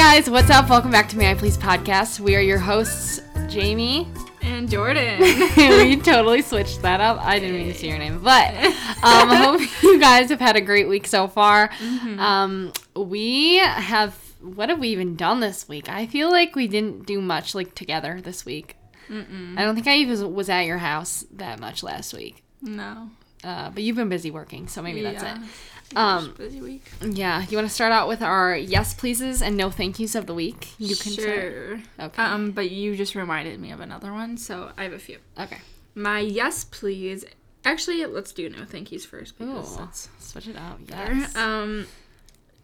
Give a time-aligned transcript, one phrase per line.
[0.00, 0.70] guys, what's up?
[0.70, 2.20] Welcome back to May I Please podcast.
[2.20, 4.08] We are your hosts, Jamie.
[4.40, 5.20] And Jordan.
[5.56, 7.22] we totally switched that up.
[7.22, 10.56] I didn't mean to say your name, but um, I hope you guys have had
[10.56, 11.68] a great week so far.
[11.68, 12.18] Mm-hmm.
[12.18, 14.14] Um, we have.
[14.40, 15.90] What have we even done this week?
[15.90, 18.76] I feel like we didn't do much like together this week.
[19.10, 19.58] Mm-mm.
[19.58, 22.42] I don't think I even was at your house that much last week.
[22.62, 23.10] No.
[23.44, 25.36] Uh, but you've been busy working, so maybe that's it.
[25.96, 26.90] Um, busy week.
[27.04, 30.26] Yeah, you want to start out with our yes pleases and no thank yous of
[30.26, 30.68] the week?
[30.78, 31.26] You can start.
[31.26, 31.80] sure.
[31.98, 32.22] Okay.
[32.22, 35.18] Um, but you just reminded me of another one, so I have a few.
[35.38, 35.58] Okay.
[35.94, 37.24] My yes, please.
[37.64, 40.86] Actually, let's do no thank yous first because Ooh, that's switch it out.
[40.86, 41.14] better.
[41.14, 41.36] Yes.
[41.36, 41.86] Um,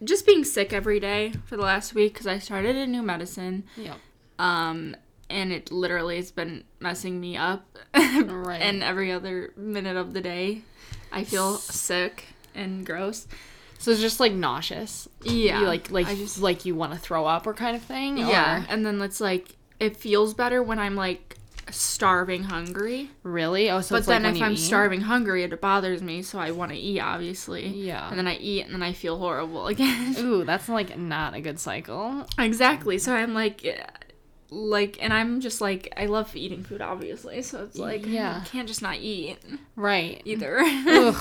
[0.03, 3.63] just being sick every day for the last week because I started a new medicine.
[3.75, 3.97] yep.
[4.39, 4.95] Um,
[5.29, 7.77] and it literally has been messing me up.
[8.17, 8.61] Right.
[8.61, 10.61] And every other minute of the day,
[11.11, 12.25] I feel sick
[12.57, 13.27] and gross.
[13.79, 15.07] So it's just like nauseous.
[15.23, 15.61] Yeah.
[15.61, 18.17] You like like I just like you want to throw up or kind of thing.
[18.17, 21.35] Yeah, Or- and then it's like it feels better when I'm like
[21.69, 23.11] starving hungry.
[23.23, 23.69] Really?
[23.69, 24.57] Oh, so but it's like then when if I'm eat?
[24.57, 27.67] starving hungry, it bothers me, so I want to eat obviously.
[27.67, 28.09] Yeah.
[28.09, 30.15] And then I eat, and then I feel horrible again.
[30.19, 32.25] Ooh, that's like not a good cycle.
[32.39, 32.97] exactly.
[32.97, 33.63] So I'm like,
[34.49, 37.41] like, and I'm just like, I love eating food, obviously.
[37.41, 38.41] So it's like, Yeah.
[38.43, 39.37] I can't just not eat
[39.75, 40.21] Right.
[40.25, 40.63] either.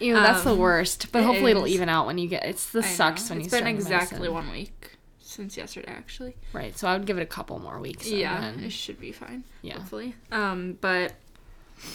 [0.00, 1.10] Ew, that's the Um, worst.
[1.12, 2.44] But it hopefully it'll even out when you get.
[2.44, 2.88] It's the I know.
[2.88, 6.36] sucks when It's you been start the exactly one week since yesterday, actually.
[6.52, 6.76] Right.
[6.78, 8.06] So I would give it a couple more weeks.
[8.08, 9.44] and yeah, then- it should be fine.
[9.62, 9.74] Yeah.
[9.78, 10.14] Hopefully.
[10.30, 11.14] Um, but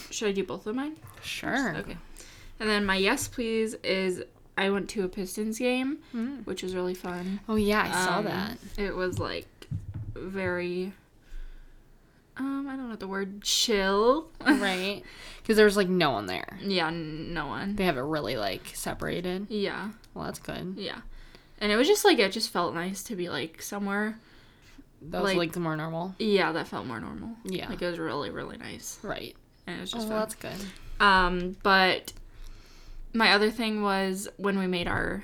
[0.10, 0.98] should I do both of mine?
[1.24, 1.76] Sure.
[1.78, 1.98] Okay.
[2.60, 4.22] And then my yes please is
[4.58, 6.46] I went to a Pistons game, Mm.
[6.46, 7.40] which was really fun.
[7.50, 8.58] Oh yeah, I saw Um, that.
[8.78, 9.48] It was like
[10.14, 10.94] very
[12.42, 14.28] um I don't know the word chill.
[14.46, 15.04] Right.
[15.42, 16.60] Because there was like no one there.
[16.62, 17.76] yeah, n- no one.
[17.76, 19.48] They have it really like separated.
[19.50, 19.90] Yeah.
[20.14, 20.76] Well, that's good.
[20.78, 21.00] Yeah.
[21.60, 24.20] And it was just like it just felt nice to be like somewhere.
[25.10, 26.14] That was like, Like- the more normal.
[26.20, 27.30] Yeah, that felt more normal.
[27.44, 27.70] Yeah.
[27.70, 29.00] Like it was really really nice.
[29.02, 29.36] Right.
[29.66, 30.60] And it was Oh, just well, that's good.
[31.00, 32.14] Um, but
[33.14, 35.24] my other thing was when we made our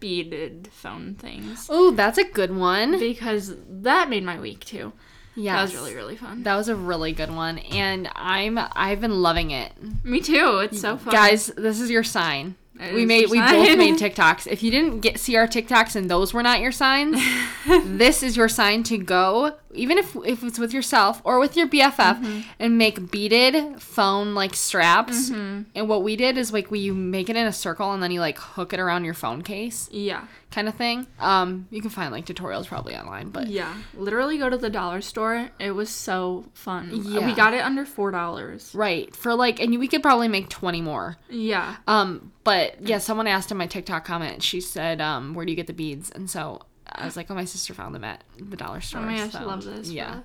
[0.00, 1.68] beaded phone things.
[1.70, 2.98] Oh, that's a good one.
[2.98, 4.92] Because that made my week too.
[5.34, 6.42] Yeah, That was really, really fun.
[6.42, 9.72] That was a really good one, and I'm I've been loving it,
[10.04, 10.58] Me too.
[10.62, 11.12] It's so fun.
[11.12, 11.46] guys.
[11.56, 12.56] This is your sign.
[12.80, 13.52] It we made we sign.
[13.66, 14.46] both made TikToks.
[14.50, 17.20] If you didn't get see our TikToks and those were not your signs,
[17.84, 19.54] this is your sign to go.
[19.74, 22.40] Even if if it's with yourself or with your BFF, Mm-hmm.
[22.58, 25.30] and make beaded phone like straps.
[25.30, 28.10] And what we did is like we you make it in a circle and then
[28.10, 30.24] you like hook it around your phone case, Yeah.
[30.52, 31.06] Kind of thing.
[31.18, 33.74] Um, you can find like tutorials probably online, but Yeah.
[33.94, 35.50] Literally go to the dollar store.
[35.58, 36.90] It was so fun.
[36.92, 37.26] Yeah.
[37.26, 38.72] We got it under four dollars.
[38.74, 41.16] right for like, and we could probably make twenty more.
[41.28, 41.76] Yeah.
[41.86, 44.42] Um, but yeah, someone asked in my TikTok comment.
[44.42, 46.62] She said, um, "Where do you get the beads?" And so
[46.94, 49.32] I was like, "Oh, my sister found them at the dollar store." Oh my gosh,
[49.32, 49.90] so, I love this.
[49.90, 50.20] Yeah,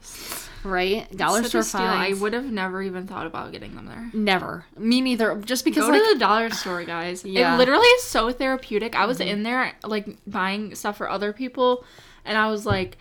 [0.63, 1.09] right.
[1.15, 1.81] Dollar store steal.
[1.81, 4.09] I would have never even thought about getting them there.
[4.13, 4.65] Never.
[4.77, 5.35] Me neither.
[5.41, 7.23] Just because Go like to the dollar store, guys.
[7.25, 7.45] Yeah.
[7.45, 7.53] Mm-hmm.
[7.55, 8.95] It literally is so therapeutic.
[8.95, 11.85] I was in there like buying stuff for other people,
[12.25, 12.97] and I was like,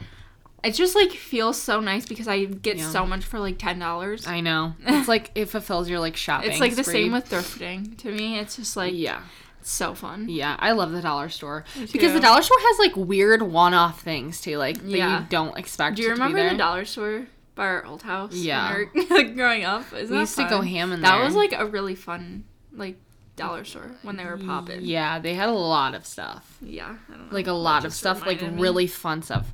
[0.64, 2.90] it just like feels so nice because I get Yeah.
[2.90, 4.26] so much for like ten dollars.
[4.26, 6.50] I know it's like it fulfills your like shopping.
[6.50, 7.96] It's like the same with thrifting.
[7.98, 9.22] To me, it's just like yeah,
[9.68, 10.28] so fun.
[10.28, 10.56] yeah.
[10.58, 14.58] I love the dollar store because the dollar store has like weird one-off things too,
[14.58, 15.20] like that Yeah.
[15.20, 15.96] you don't expect.
[15.96, 16.50] Do you to be remember there.
[16.50, 18.32] the dollar store by our old house?
[18.32, 18.76] when Yeah.
[18.94, 19.86] we were, like growing up.
[19.92, 20.66] Isn't We that used to go fun?
[20.66, 21.24] ham in That there.
[21.24, 22.96] was like a really fun like
[23.36, 24.80] dollar store when they were popping.
[24.82, 26.56] Yeah, they had a lot of stuff.
[26.62, 27.34] Yeah, I don't know.
[27.34, 28.62] like a That lot of just stuff, like reminded me.
[28.62, 29.52] really fun stuff.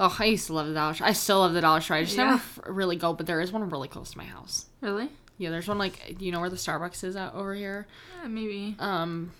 [0.00, 1.06] Oh, I used to love the dollar store.
[1.08, 1.96] I still love the dollar store.
[1.96, 2.24] I just Yeah.
[2.24, 4.66] never f- really go, but there is one really close to my house.
[4.80, 5.08] really.
[5.38, 7.86] Yeah, there's one like you know where the Starbucks is out over here.
[8.22, 8.76] Yeah, maybe.
[8.78, 9.32] Um,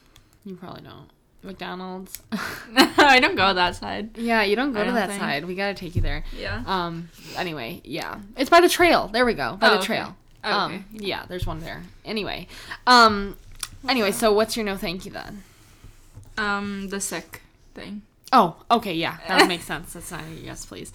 [0.45, 1.09] you probably don't.
[1.43, 2.21] McDonald's.
[2.33, 4.17] I don't go that side.
[4.19, 5.21] yeah, you don't go I to don't that think.
[5.21, 5.45] side.
[5.45, 6.25] We gotta take you there.
[6.37, 6.63] Yeah.
[6.67, 7.11] Um.
[7.37, 9.09] Anyway, yeah, it's by the trail.
[9.09, 9.57] There we go.
[9.57, 10.17] By Oh, the trail.
[10.45, 10.53] Okay.
[10.53, 10.85] Um.
[10.93, 11.83] Yeah, there's one there.
[12.05, 12.47] Anyway.
[12.87, 13.37] Um.
[13.89, 15.43] Anyway, so what's your no thank you then?
[16.37, 17.43] Um, the sick
[17.75, 18.03] thing.
[18.33, 19.95] Oh, okay, yeah, that would make sense.
[19.95, 20.93] That's not a yes, please.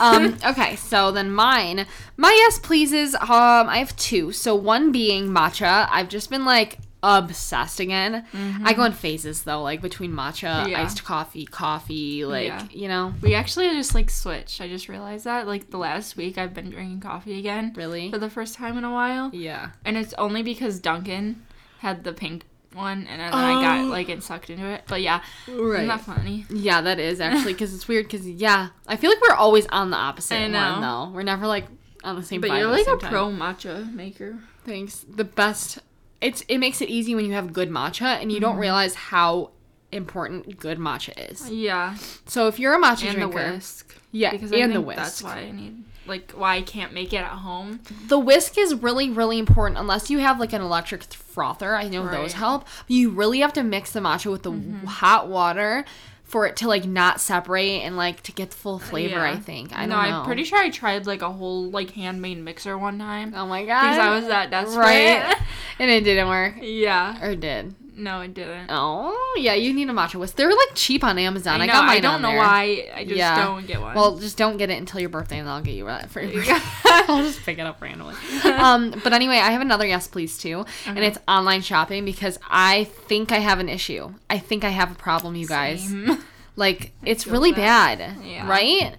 [0.00, 1.86] Um, okay, so then mine,
[2.16, 3.14] my yes, pleases.
[3.14, 4.32] Um, I have two.
[4.32, 5.88] So one being matcha.
[5.90, 8.24] I've just been like obsessed again.
[8.64, 10.82] I go in phases though, like between matcha, Yeah.
[10.82, 12.66] iced coffee, coffee, like Yeah.
[12.70, 14.60] you know, We actually just like switched.
[14.62, 18.10] I just realized that like the last week I've been drinking coffee again really.
[18.10, 19.70] for the first time in a while, Yeah.
[19.84, 21.42] and it's only because Dunkin'
[21.80, 23.84] had the pink one, and then I got Oh.
[23.88, 24.84] like it sucked into it.
[24.88, 25.74] But yeah, Right.
[25.76, 26.46] isn't that funny?
[26.50, 28.06] Yeah, that is actually because it's weird.
[28.06, 31.10] Because yeah, I feel like we're always on the opposite one though.
[31.14, 31.66] We're never like
[32.02, 32.40] on the same.
[32.40, 33.10] But you're like a time.
[33.10, 34.36] pro matcha maker.
[34.66, 35.04] Thanks.
[35.08, 35.78] The best.
[36.20, 38.44] It's it makes it easy when you have good matcha and you Mm-hmm.
[38.46, 39.50] don't realize how
[39.92, 41.48] important good matcha is.
[41.50, 41.94] Yeah,
[42.26, 43.94] So if you're a matcha and the drinker, whisk.
[44.10, 44.98] yeah, Because and I the think whisk.
[44.98, 47.80] That's why I need like why I can't make it at home.
[48.08, 51.74] The whisk is really, really important unless you have like an electric frother.
[51.76, 52.28] I know those Right.
[52.30, 52.38] Mm-hmm.
[52.38, 52.66] help.
[52.88, 55.84] You really have to mix the matcha with the w hot water
[56.24, 59.20] for it to like not separate and like to get the full flavor.
[59.20, 59.76] I think.
[59.78, 60.18] I no, don't know.
[60.20, 63.64] I'm pretty sure I tried like a whole like handmade mixer one time Oh my
[63.64, 63.82] god.
[63.82, 64.78] because I was that desperate.
[64.82, 65.36] right,
[65.78, 67.22] and it didn't work, yeah.
[67.24, 67.74] or it did.
[67.96, 68.66] No, it didn't.
[68.70, 70.36] Oh yeah, you need a matcha whisk.
[70.36, 71.60] They're like cheap on Amazon.
[71.60, 71.72] I, I know.
[71.72, 72.38] got mine I don't on know there.
[72.38, 72.88] why.
[72.94, 73.44] I just Yeah.
[73.44, 73.94] don't get one.
[73.94, 76.20] Well, just don't get it until your birthday, and then I'll get you that for
[76.20, 76.54] your you birthday.
[77.08, 78.14] I'll just pick it up randomly.
[78.44, 82.84] um, but anyway, I have another yes, please too, and it's online shopping because I
[82.84, 84.12] think I have an issue.
[84.28, 85.82] I think I have a problem, you guys.
[85.84, 86.18] Same.
[86.56, 87.98] Like it's really that.
[87.98, 88.48] bad, Yeah.
[88.48, 88.96] right?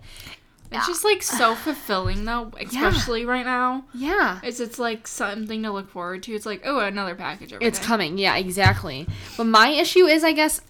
[0.71, 3.85] It's just like so fulfilling though, especially right now.
[3.93, 4.39] Yeah.
[4.43, 6.33] It's it's like something to look forward to.
[6.33, 7.53] It's like oh another package.
[7.61, 7.87] It's there.
[7.87, 8.17] coming.
[8.17, 9.07] Yeah, exactly.
[9.37, 10.61] But my issue is, I guess,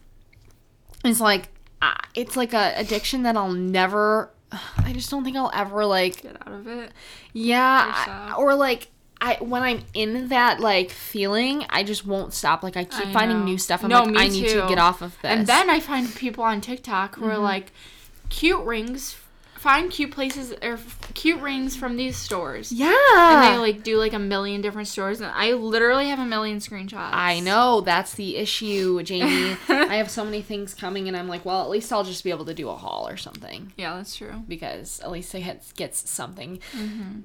[1.04, 1.50] is like,
[1.82, 4.32] uh, it's like a addiction that I'll never.
[4.78, 6.92] I just don't think I'll ever like Get out of it.
[7.34, 8.90] Yeah, Or I- or like
[9.22, 12.64] I when I'm in that like feeling, I just won't stop.
[12.64, 13.84] Like I keep I finding new stuff.
[13.84, 14.68] I'm No, like, me I need to too.
[14.70, 15.32] get off of this.
[15.32, 17.42] And then I find people on TikTok who are Mm-hmm.
[17.42, 17.72] like,
[18.30, 19.18] cute rings.
[19.66, 20.78] Find cute places or
[21.16, 22.72] cute rings from these stores.
[22.72, 26.26] yeah, And they like do like a million different stores, and I literally have a
[26.26, 27.10] million screenshots.
[27.14, 29.58] I know that's the issue, Jamie.
[29.70, 32.30] I have so many things coming, and I'm like, well, at least I'll just be
[32.30, 34.44] able to do a haul or something Yeah, that's true.
[34.48, 35.44] because at least it
[35.76, 36.60] gets, something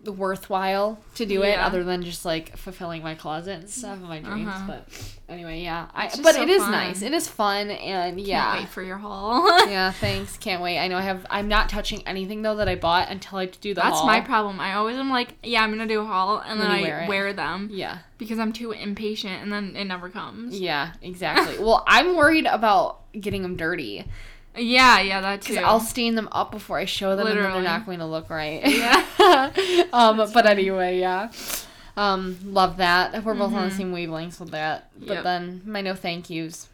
[0.07, 1.67] worthwhile to do it, Mm-hmm.
[1.67, 4.49] Other than just like fulfilling my closet and stuff and my dreams.
[4.49, 4.67] Uh-huh.
[4.69, 4.89] But
[5.29, 6.71] anyway, yeah, I, but so it is fun.
[6.71, 7.03] nice.
[7.03, 8.53] It is fun, and yeah.
[8.53, 9.47] Can't wait for your haul.
[9.69, 10.37] yeah, thanks.
[10.39, 10.79] Can't wait.
[10.79, 11.27] I know I have.
[11.29, 14.07] I'm not touching anything though that I bought until I do the That's haul.
[14.07, 14.61] my problem.
[14.61, 17.07] I always am like, yeah, I'm gonna do a haul, and then Then I wear
[17.09, 20.59] wear, them Yeah, because I'm too impatient, and then it never comes.
[20.59, 21.59] yeah, exactly.
[21.65, 24.05] well, I'm worried about getting them dirty
[24.57, 25.53] Yeah, yeah, that too.
[25.55, 28.07] because I'll stain them up before I show them, and then they're not going to
[28.07, 28.63] look right.
[28.67, 29.85] Yeah.
[29.93, 31.31] um, but anyway, yeah.
[31.97, 33.25] Um, love that.
[33.25, 34.91] We're both on the same wavelengths with that.
[34.99, 35.13] But Mm-hmm.
[35.13, 35.25] Yep.
[35.25, 36.69] then my no thank yous.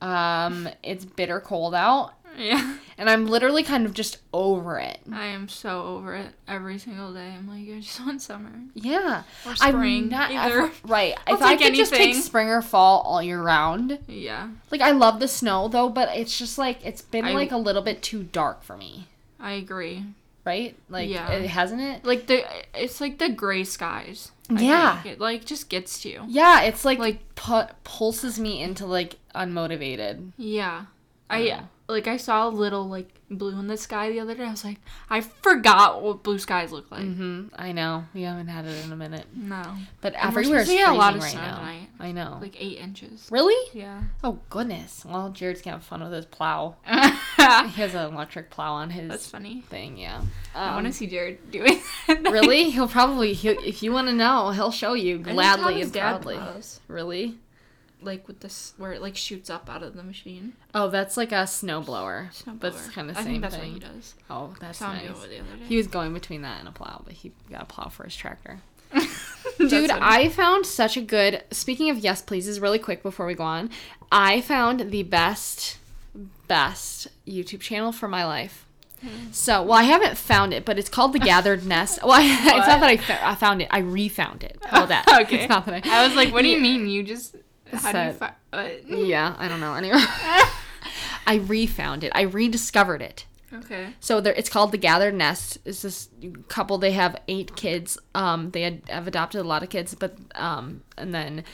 [0.00, 2.76] Um, it's bitter cold out, yeah.
[2.98, 4.98] and I'm literally kind of just over it.
[5.12, 7.34] I am so over it every single day.
[7.36, 9.22] I'm like, I just want summer Yeah.
[9.46, 10.08] or I'm spring.
[10.08, 10.70] not either.
[10.84, 11.14] right.
[11.26, 13.98] I'll if I could just take spring or fall all year round.
[14.06, 17.52] Yeah, Like I love the snow though, but it's just like it's been I- like
[17.52, 19.08] a little bit too dark for me.
[19.40, 20.04] I agree.
[20.44, 20.74] Right?
[20.88, 21.30] Like Yeah.
[21.32, 22.04] it hasn't it?
[22.04, 22.44] Like the,
[22.74, 24.32] it's like the gray skies.
[24.50, 25.02] I Yeah.
[25.02, 25.14] think.
[25.14, 26.24] it like just gets to you.
[26.28, 30.32] Yeah, it's like Like- pu- pulses me into like unmotivated.
[30.36, 30.86] Yeah.
[31.30, 31.62] I Yeah.
[31.92, 34.44] Like I saw a little like blue in the sky the other day.
[34.44, 34.78] I was like,
[35.08, 37.04] I forgot what blue skies look like.
[37.04, 37.50] Mhm.
[37.56, 38.04] I know.
[38.12, 39.26] We haven't had it in a minute.
[39.34, 39.62] No.
[40.00, 41.56] But And we're everywhere's supposed to get freezing a lot of right snow now.
[41.58, 41.88] tonight.
[42.00, 42.38] I know.
[42.42, 43.28] Like eight inches.
[43.30, 43.56] really?
[43.78, 44.02] Yeah.
[44.24, 45.04] Oh goodness.
[45.06, 46.76] Well, Jared's gonna have fun with his plow.
[47.36, 49.62] He has an electric plow on his That's funny.
[49.68, 49.96] thing.
[49.96, 50.20] Yeah.
[50.54, 52.22] I want to Um, see Jared doing that.
[52.30, 52.70] Really?
[52.70, 55.82] He'll probably he'll, if you want to know, he'll show you I think how gladly
[55.82, 56.38] and proudly.
[56.88, 57.38] Really?
[58.04, 60.54] Like with this, where it like shoots up out of the machine.
[60.74, 62.28] Oh, that's like a snowblower.
[62.46, 62.92] But it's Snowblower.
[62.92, 63.72] kind of I same think that's thing.
[63.74, 64.14] what he does.
[64.30, 65.02] Oh, that's nice.
[65.06, 65.40] the other day.
[65.68, 68.16] He was going between that and a plow, but he got a plow for his
[68.16, 68.60] tractor.
[69.58, 69.90] Dude.
[69.90, 71.42] I found such a good.
[71.50, 73.70] Speaking of yes pleases, really quick before we go on,
[74.10, 75.78] I found the best,
[76.48, 78.66] best YouTube channel for my life.
[79.00, 79.32] Hmm.
[79.32, 82.00] So, well, I haven't found it, but it's called The Gathered Nest.
[82.02, 82.22] Well, I,
[82.58, 83.68] it's not that I, I found it.
[83.70, 84.58] I refound it.
[84.68, 85.08] About that?
[85.22, 85.40] Okay.
[85.40, 86.02] It's not that I.
[86.02, 86.88] I was like, what do you mean?
[86.88, 87.34] You just
[87.72, 88.88] how do you Said- fi- what?
[88.88, 89.74] Yeah, I don't know.
[89.74, 89.96] Anyway,
[91.26, 92.12] I refound it.
[92.14, 93.26] I rediscovered it.
[93.52, 93.88] Okay.
[94.00, 95.58] So there, it's called the Gathered Nest.
[95.64, 96.08] It's this
[96.48, 96.78] couple.
[96.78, 97.98] They have eight kids.
[98.14, 101.44] Um, they had, have adopted a lot of kids, but um, and then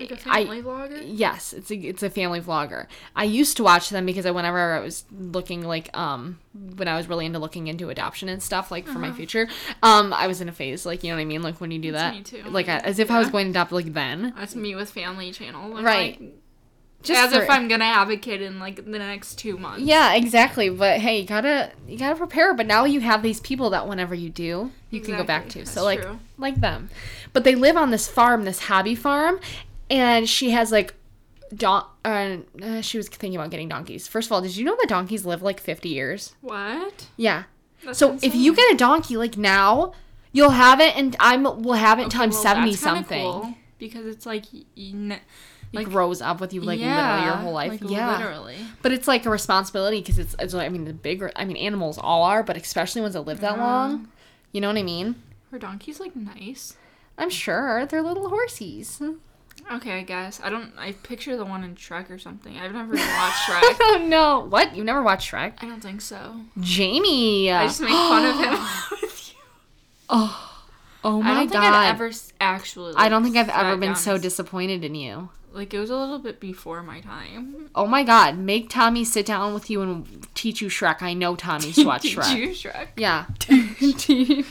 [0.00, 1.02] Like a I- family vlogger.
[1.04, 2.86] yes, it's a it's a family vlogger.
[3.16, 6.38] I used to watch them because I, whenever I was looking like um
[6.76, 9.48] when I was really into looking into adoption and stuff like for my future,
[9.82, 11.78] um, I was in a phase like you know what I mean like when you
[11.78, 12.42] do that, me too.
[12.44, 15.30] like I, as if I was going to adopt like then, That's me with family
[15.32, 15.82] channel.
[15.82, 16.20] Right.
[16.20, 16.32] Like,
[17.00, 19.82] just as for- if I'm gonna have a kid in like the next two months.
[19.82, 20.68] Yeah, exactly.
[20.68, 22.54] But hey, you gotta you gotta prepare.
[22.54, 25.58] But now you have these people that whenever you do, you can go back to.
[25.60, 26.18] That's So like true.
[26.38, 26.90] like them.
[27.32, 29.38] But they live on this farm, this hobby farm,
[29.90, 30.94] and she has like
[31.54, 31.84] don.
[32.04, 34.06] Uh, uh, she was thinking about getting donkeys.
[34.08, 36.34] First of all, did you know that donkeys live like fifty years?
[36.40, 37.06] What?
[37.16, 37.44] Yeah.
[37.84, 39.92] That's so if you get a donkey like now,
[40.32, 43.22] you'll have it, and I'm will have it until Okay, I'm well, seventy that's something.
[43.22, 44.44] cool, because it's like
[44.76, 45.20] ne- It
[45.72, 47.70] like grows up with you like literally your whole life.
[47.80, 48.16] like, yeah.
[48.18, 48.56] literally.
[48.82, 51.98] But it's like a responsibility because it's, it's, I mean, the bigger, I mean, animals
[51.98, 53.62] all are, but especially ones that live that Yeah.
[53.64, 54.08] long.
[54.50, 55.14] You know what I mean?
[55.52, 56.74] Her donkey's like nice.
[57.16, 59.18] I'm sure they're little horsies.
[59.70, 60.40] Okay, I guess.
[60.42, 60.72] I don't.
[60.78, 62.56] I picture the one in Shrek or something.
[62.56, 63.02] I've never watched
[63.48, 63.76] Shrek.
[63.80, 64.40] oh no!
[64.48, 64.74] What?
[64.76, 65.54] You never watched Shrek?
[65.58, 66.36] I don't think so.
[66.60, 67.50] Jamie.
[67.50, 68.52] I just make fun of him
[69.02, 69.38] with you.
[70.10, 70.64] Oh,
[71.04, 71.62] oh my I don't god!
[71.62, 72.10] think I've ever
[72.40, 72.94] actually.
[72.96, 75.28] I don't think I've ever been down so disappointed in you.
[75.52, 77.68] Like it was a little bit before my time.
[77.74, 78.38] Oh my god!
[78.38, 81.02] Make Tommy sit down with you and teach you Shrek.
[81.02, 82.34] I know Tommy's watched Shrek.
[82.36, 82.88] you Shrek?
[82.96, 83.26] Yeah.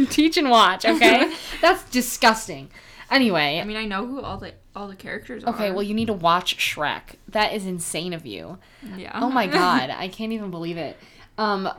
[0.10, 0.86] teach and watch.
[0.86, 1.34] Okay.
[1.62, 2.70] That's disgusting.
[3.10, 3.60] Anyway.
[3.60, 5.54] I mean, I know who all the all the characters are.
[5.54, 7.16] Okay, well, you need to watch Shrek.
[7.30, 8.58] That is insane of you.
[8.96, 9.12] yeah.
[9.22, 10.98] Oh my god, I can't even believe it.
[11.38, 11.70] Um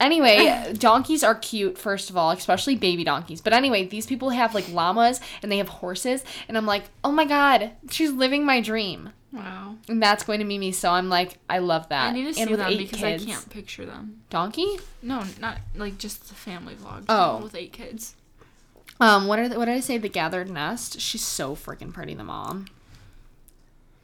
[0.00, 3.40] anyway, donkeys are cute first of all, especially baby donkeys.
[3.40, 7.12] But anyway, these people have like llamas and they have horses and I'm like, "Oh
[7.12, 9.76] my god, she's living my dream." Wow.
[9.88, 12.10] And that's going to be me, so I'm like, I love that.
[12.10, 13.22] I need to see and with them because kids.
[13.24, 14.20] I can't picture them.
[14.28, 14.78] Donkey?
[15.00, 17.04] No, not like just the family vlog.
[17.08, 17.38] Oh.
[17.42, 18.14] with eight kids.
[19.02, 19.98] Um, what are the, what did I say?
[19.98, 21.00] The gathered nest.
[21.00, 22.14] She's so freaking pretty.
[22.14, 22.66] The mom.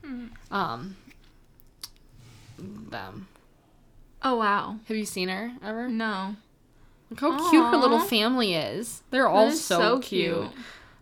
[0.04, 0.26] Hmm.
[0.50, 0.96] Um.
[2.58, 3.28] Them.
[4.22, 4.76] Oh wow.
[4.88, 5.88] Have you seen her ever?
[5.88, 6.34] No.
[7.10, 9.02] Look how cute her little family is.
[9.10, 10.48] They're all is so, cute.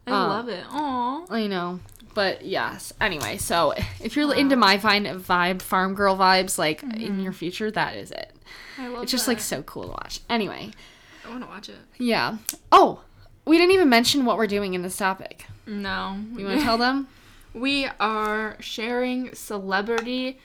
[0.07, 0.65] I Um, love it.
[0.71, 1.25] Aw.
[1.31, 1.81] I know.
[2.15, 2.93] But yes.
[3.01, 7.71] Anyway, so if you're into my fine vibe, farm girl vibes, like in your future,
[7.71, 8.33] that is it.
[8.79, 9.33] I love It's just that.
[9.33, 10.21] like so cool to watch.
[10.29, 10.71] Anyway,
[11.27, 11.77] I want to watch it.
[11.99, 12.37] yeah.
[12.71, 13.01] Oh,
[13.47, 15.47] we didn't even mention what we're doing in this topic.
[15.67, 16.19] No.
[16.37, 17.09] You want to tell them?
[17.55, 20.39] We are sharing celebrity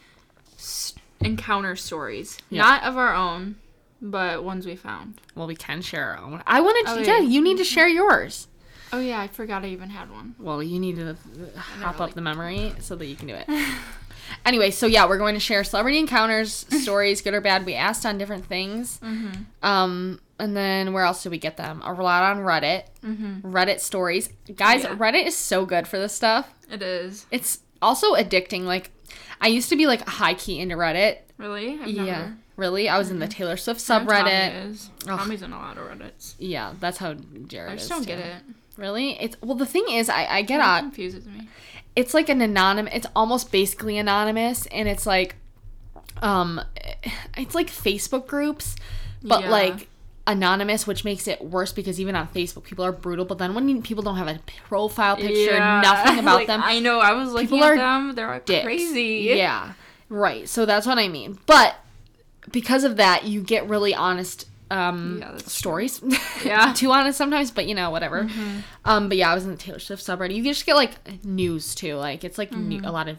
[0.55, 2.61] s- encounter stories, Yeah.
[2.61, 3.55] not of our own,
[4.01, 5.15] but ones we found.
[5.35, 6.41] Well, we can share our own.
[6.47, 6.99] I wanted to.
[6.99, 7.27] Oh, yeah, yeah.
[7.27, 8.47] you need to share yours.
[8.93, 10.35] Oh yeah, I forgot I even had one.
[10.39, 11.17] Well, you need to
[11.57, 13.45] hop like- up the memory so that you can do it.
[14.45, 17.65] anyway, so yeah, we're going to share celebrity encounters, stories, good or bad.
[17.65, 18.99] We asked on different things.
[18.99, 19.43] Mm-hmm.
[19.65, 21.81] Um, and then where else did we get them?
[21.83, 22.83] A lot on Reddit.
[23.05, 23.51] Mm-hmm.
[23.53, 24.29] Reddit stories.
[24.55, 24.95] Guys, Yeah.
[24.95, 26.51] Reddit is so good for this stuff.
[26.71, 28.63] It is It's also addicting.
[28.63, 28.91] Like,
[29.39, 31.17] I used to be like high key into Reddit.
[31.37, 31.79] really.
[31.81, 32.03] I've yeah.
[32.03, 32.37] never.
[32.57, 32.87] Really?
[32.89, 34.69] I was in the Taylor Swift know Tommy subreddit.
[34.69, 34.89] is.
[35.07, 35.17] Ugh.
[35.19, 36.35] Tommy's in a lot of Reddits.
[36.37, 37.15] Yeah, that's how
[37.47, 37.73] Jared is.
[37.73, 38.05] I just is, don't too.
[38.07, 38.35] get it.
[38.77, 39.19] Really?
[39.19, 41.47] It's well the thing is I, I get It out confuses me.
[41.95, 45.35] It's like an anonymous it's almost basically anonymous and it's like
[46.21, 46.61] um
[47.37, 48.75] it's like facebook groups
[49.23, 49.49] but Yeah.
[49.49, 49.87] like
[50.27, 53.81] anonymous which makes it worse because even on facebook people are brutal but then when
[53.81, 55.81] people don't have a profile picture Yeah.
[55.81, 56.99] nothing about Like, them I know.
[56.99, 58.15] I was looking People at are them.
[58.15, 59.33] They're like crazy.
[59.35, 59.73] yeah
[60.09, 61.75] right so that's what i mean but
[62.51, 65.39] because of that you get really honest um Yeah, true.
[65.39, 66.01] stories
[66.43, 66.65] Yeah.
[66.65, 66.73] Mm-hmm.
[66.73, 68.27] too honest sometimes but you know whatever
[68.85, 70.93] um but yeah i was in the taylor swift subreddit you just get like
[71.25, 73.17] news too like it's like new, a lot of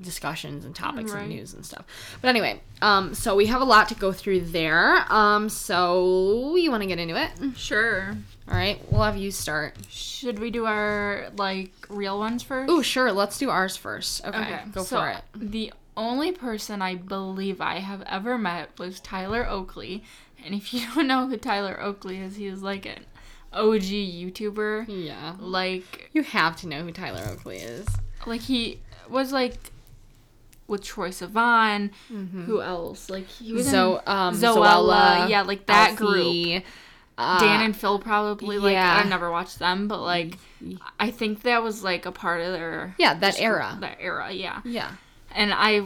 [0.00, 1.14] discussions and topics Mm-hmm.
[1.16, 1.24] Right.
[1.26, 1.86] and news and stuff
[2.20, 6.70] but anyway um so we have a lot to go through there um so you
[6.70, 8.14] want to get into it Sure.
[8.50, 12.70] all right we'll have you start Should we do our like real ones first?
[12.70, 16.94] oh sure let's do ours first okay, go so for it The only person I
[16.94, 20.04] believe I have ever met was Tyler Oakley.
[20.46, 23.04] And if you don't know who Tyler Oakley is, he is like an
[23.52, 24.86] OG YouTuber.
[24.88, 27.86] yeah Like you have to know who tyler oakley is
[28.26, 29.54] like he was like
[30.66, 31.90] with Troye Sivan.
[32.12, 32.44] Mm-hmm.
[32.44, 33.08] Who else?
[33.08, 34.66] Like he was Zo- um, Zoella.
[34.66, 36.64] Zoella, Yeah, like that Alfie, group.
[37.16, 39.00] uh, Dan and Phil probably like yeah.
[39.04, 40.36] I never watched them, but like
[40.98, 44.32] I think that was like a part of their yeah that school- era That era,
[44.32, 44.60] yeah.
[44.64, 44.90] yeah
[45.34, 45.82] And I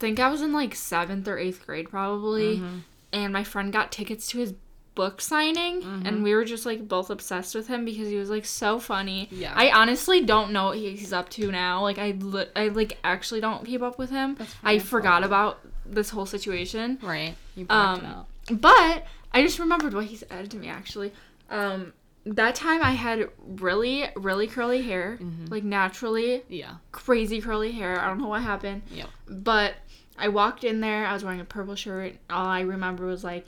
[0.00, 2.56] think I was in like seventh or eighth grade probably.
[2.56, 2.78] Mm-hmm.
[3.12, 4.54] And my friend got tickets to his
[4.94, 6.06] book signing Mm-hmm.
[6.06, 9.28] and we were just like both obsessed with him because he was like so funny.
[9.30, 9.52] Yeah.
[9.54, 11.82] I honestly don't know what he's up to now.
[11.82, 14.36] Like I li- I like actually don't keep up with him.
[14.64, 16.98] I forgot about this whole situation.
[17.00, 18.26] right you blocked it Um, out.
[18.60, 21.12] but I just remembered what he said to me actually.
[21.48, 21.92] Um,
[22.26, 25.46] that time I had really, really curly hair, Mm-hmm.
[25.46, 28.00] like naturally yeah crazy curly hair.
[28.00, 29.08] I don't know what happened, Yep.
[29.28, 29.74] but
[30.18, 31.06] I walked in there.
[31.06, 32.14] I was wearing a purple shirt.
[32.28, 33.46] All I remember was like,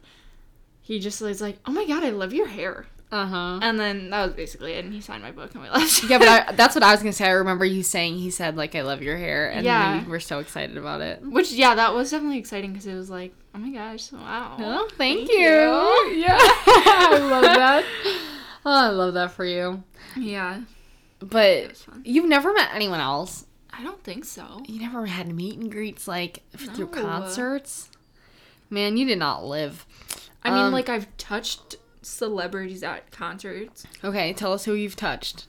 [0.80, 4.24] he just was like, "Oh my god, I love your hair," uh-huh and then that
[4.24, 4.84] was basically it.
[4.84, 6.04] And he signed my book and we left.
[6.04, 8.56] yeah but I, that's what i was gonna say i remember you saying he said
[8.56, 10.04] like i love your hair and Yeah.
[10.04, 13.10] we were so excited about it Which yeah, that was definitely exciting because it was
[13.10, 15.38] like, "Oh my gosh, wow." oh thank, Thank you.
[15.38, 16.22] you.
[16.22, 17.84] yeah i love that
[18.64, 19.82] oh i love that for you
[20.16, 20.60] Yeah,
[21.18, 24.62] but you've never met anyone else I don't think so.
[24.66, 27.88] you never had meet and greets like through concerts
[28.68, 29.86] man you did not live
[30.42, 33.86] I mean, Um, like I've touched celebrities at concerts.
[34.02, 35.46] okay tell us who you've touched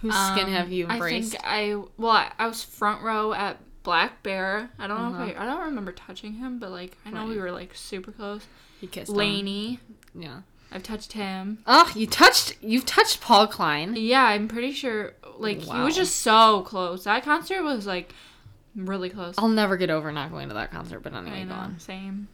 [0.00, 3.32] whose skin Um, have you embraced I think I well, I, I was front row
[3.34, 4.70] at Black Bear.
[4.78, 5.30] I don't know Uh-huh.
[5.30, 8.12] if I I don't remember touching him, but like I know we were like super
[8.12, 8.46] close.
[8.80, 9.78] He kissed him.
[10.14, 10.40] Yeah
[10.72, 11.58] I've touched him.
[11.66, 13.94] Oh, you touched you've touched Paul Klein.
[13.96, 15.14] Yeah, I'm pretty sure.
[15.38, 17.04] Like he was just so close.
[17.04, 18.14] That concert was like
[18.74, 19.34] really close.
[19.38, 21.78] I'll never get over not going to that concert, but I anyway, go on.
[21.78, 22.28] Same.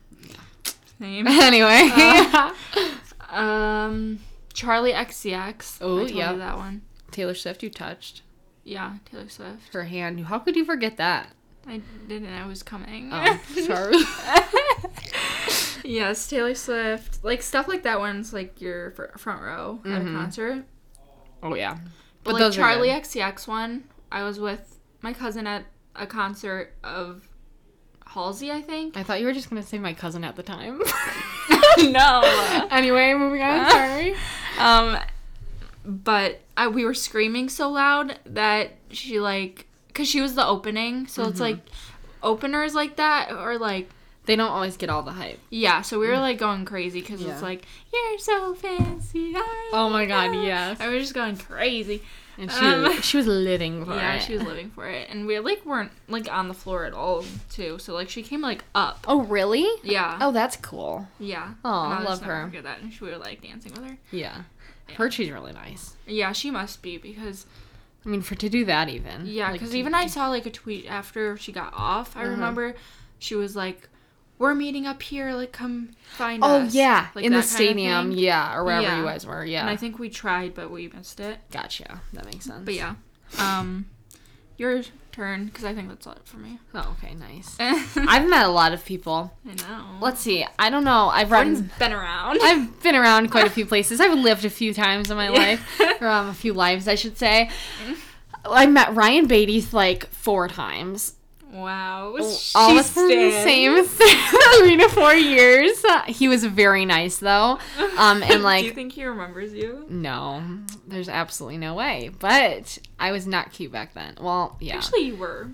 [0.98, 1.26] Same.
[1.28, 1.90] Anyway.
[3.30, 4.18] um,
[4.54, 5.78] Charli XCX.
[5.82, 6.32] Oh, yeah.
[6.32, 6.82] that one.
[7.10, 8.22] Taylor Swift you touched.
[8.64, 9.72] Yeah, Taylor Swift.
[9.74, 10.24] Her hand.
[10.26, 11.32] How could you forget that?
[11.68, 12.32] I didn't.
[12.32, 13.10] I was coming.
[13.12, 13.96] Oh, sorry.
[15.84, 17.22] yes, Taylor Swift.
[17.24, 20.14] Like stuff like that one's like your front row at a Mhm.
[20.16, 20.64] concert.
[21.42, 21.78] oh yeah.
[22.24, 22.88] But, like those are Charli.
[22.90, 27.28] XCX one, I was with my cousin at a concert of
[28.06, 28.96] Halsey, I think.
[28.96, 30.80] I thought you were just gonna say my cousin at the time.
[31.78, 32.66] no.
[32.70, 33.70] anyway, moving on.
[33.70, 34.14] Sorry.
[34.58, 34.98] Um,
[35.84, 41.06] but I, we were screaming so loud that she like, cause she was the opening,
[41.08, 41.48] so it's Mhm.
[41.48, 41.58] like
[42.22, 43.88] openers like that or like
[44.26, 45.38] They don't always get all the hype.
[45.50, 45.82] yeah.
[45.82, 47.32] So we were like going crazy because Yeah.
[47.32, 49.34] it's like you're so fancy.
[49.72, 50.80] Oh my god, yes.
[50.80, 52.02] I was just going crazy.
[52.38, 54.22] And she Um, was, she was living for yeah, it.
[54.22, 57.24] she was living for it, and we like weren't like on the floor at all
[57.50, 57.78] too.
[57.78, 59.04] So like she came like up.
[59.08, 59.66] Oh really?
[59.82, 60.18] Yeah.
[60.20, 61.06] Oh, that's cool.
[61.20, 61.54] Yeah.
[61.64, 62.44] Oh, And I'll love her.
[62.46, 63.96] Forget that, and we were like dancing with her.
[64.10, 64.42] Yeah.
[64.88, 64.94] Yeah.
[64.96, 65.94] Heard she's really nice.
[66.06, 67.46] Yeah, she must be because
[68.06, 69.26] I mean, for to do that even.
[69.26, 72.16] Yeah, because to- even I saw like a tweet after she got off.
[72.16, 72.30] I Uh-huh.
[72.30, 72.74] remember
[73.18, 73.88] she was like,
[74.38, 75.32] "We're meeting up here.
[75.32, 78.62] Like, come find Oh us." yeah, Like in the that kind of stadium, yeah, or
[78.64, 78.98] wherever Yeah.
[79.00, 79.62] you guys were, yeah.
[79.62, 81.38] And I think we tried, but we missed it.
[81.50, 82.00] gotcha.
[82.12, 82.64] That makes sense.
[82.64, 82.94] But yeah,
[83.38, 83.86] um,
[84.58, 84.82] your
[85.12, 86.58] turn because I think that's it for me.
[86.74, 87.56] Oh, okay, nice.
[87.60, 89.32] I've met a lot of people.
[89.48, 89.84] I know.
[90.00, 90.46] Let's see.
[90.58, 91.08] I don't know.
[91.08, 91.70] I've Jordan's run.
[91.78, 92.38] been around.
[92.42, 94.00] I've been around quite a few places.
[94.00, 97.16] I've lived a few times in my life, or um, a few lives, I should
[97.18, 97.50] say.
[98.44, 101.14] I met Ryan Beatty like four times.
[101.56, 102.16] Wow.
[102.54, 103.84] all She the same
[104.58, 105.84] three to four years.
[105.84, 107.58] Uh, he was very nice though,
[107.96, 109.86] um, and like Do you think he remembers you?
[109.88, 110.42] no,
[110.86, 112.10] there's absolutely no way.
[112.18, 114.16] But I was not cute back then.
[114.20, 115.48] Well, yeah, actually, you were.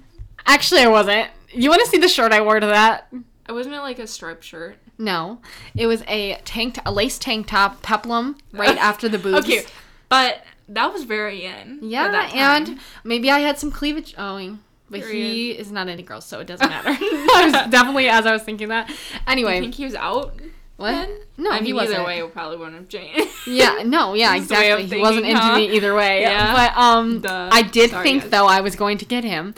[0.47, 1.31] Actually I wasn't.
[1.53, 3.13] You want to see the shirt I wore to that?
[3.47, 4.77] I wasn't it like a striped shirt?
[4.99, 5.41] No,
[5.75, 9.45] it was a tank, a lace tank top, peplum, right after the boobs.
[9.45, 9.65] Okay,
[10.09, 11.81] but that was very in.
[11.83, 14.61] Yeah, that and maybe I had some cleavage owing.
[14.93, 16.91] But he is not into girls, so it doesn't matter.
[17.01, 18.91] I was definitely as I was thinking that.
[19.27, 20.39] Anyway, you think he was out?
[20.77, 20.93] what?
[20.93, 21.11] then?
[21.39, 21.99] No, I he wasn't.
[22.01, 23.29] either way, it probably wouldn't have changed.
[23.47, 24.85] Yeah, no, yeah, This is the way exactly.
[24.85, 25.57] I'm He wasn't thinking, into huh?
[25.57, 26.21] me either way.
[26.21, 26.53] Yeah.
[26.55, 27.49] But um Duh.
[27.51, 28.31] I did Sorry, think guys.
[28.31, 29.55] though I was going to get him.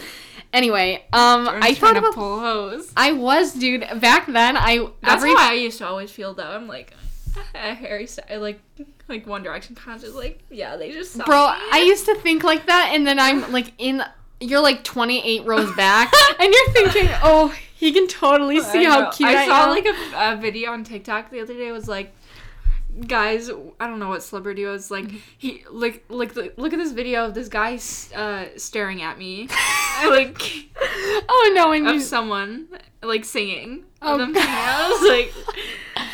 [0.55, 2.93] Anyway, um Jordan's I thought about pull hose.
[2.97, 6.45] I was dude back then I That's every how I used to always feel though.
[6.45, 6.95] I'm like
[7.55, 8.61] Harry Styles, like
[9.09, 10.15] like One Direction concert.
[10.15, 11.59] Like yeah, they just bro, me.
[11.73, 14.03] I used to think like that and then I'm like in
[14.41, 19.29] you're like 28 rows back and you're thinking, "Oh, he can totally see how cute
[19.29, 21.71] I, I saw am." like a, a video on TikTok the other day.
[21.73, 22.15] Was like,
[23.07, 24.91] guys, I don't know what celebrity it was.
[24.91, 27.79] Like he like like look at this video of this guy
[28.15, 29.49] uh, staring at me,
[30.05, 30.41] like
[31.29, 32.69] oh no, and of you someone
[33.03, 33.85] like singing.
[34.03, 34.43] Oh, of them God.
[34.43, 34.59] singing.
[34.59, 36.07] I was like,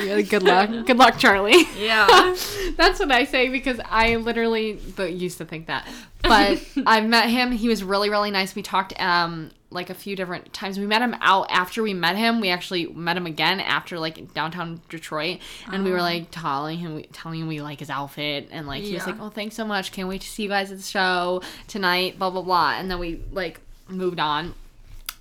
[0.00, 0.70] Yeah, good luck.
[0.86, 1.64] Good luck, Charlie.
[1.78, 2.06] Yeah.
[2.76, 5.86] That's what I say because I literally but used to think that.
[6.22, 7.52] But I met him.
[7.52, 8.54] He was really, really nice.
[8.54, 10.78] We talked um like a few different times.
[10.78, 12.40] We met him out after we met him.
[12.40, 15.38] We actually met him again after like downtown Detroit,
[15.70, 16.02] and we were Oh.
[16.02, 19.28] like telling him, telling him we like his outfit, and like he was like, "Oh,
[19.28, 19.92] thanks so much.
[19.92, 22.72] Can't wait to see you guys at the show tonight." Blah blah blah.
[22.78, 24.54] And then we like moved on.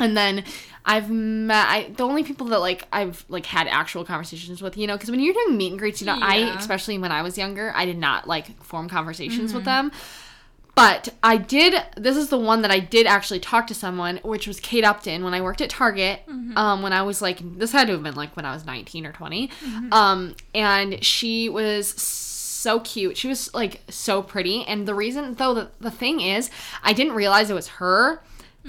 [0.02, 0.46] And then
[0.90, 4.88] I've met I, the only people that like I've like had actual conversations with, you
[4.88, 7.38] know, because when you're doing meet and greets, you know, I especially when I was
[7.38, 9.90] younger, I did not like form conversations with Mm-hmm.
[9.90, 9.92] them.
[10.76, 11.76] But I did.
[11.98, 15.24] This is the one that I did actually talk to someone, which was Kate Upton
[15.26, 16.22] when I worked at Target.
[16.28, 16.58] Mm-hmm.
[16.58, 19.06] Um, when I was like, this had to have been like when I was 19
[19.06, 19.48] or 20.
[19.50, 19.94] Mm-hmm.
[19.94, 23.18] Um, and she was so cute.
[23.18, 24.64] She was like so pretty.
[24.66, 26.50] And the reason, though, the, the thing is,
[26.82, 28.22] I didn't realize it was her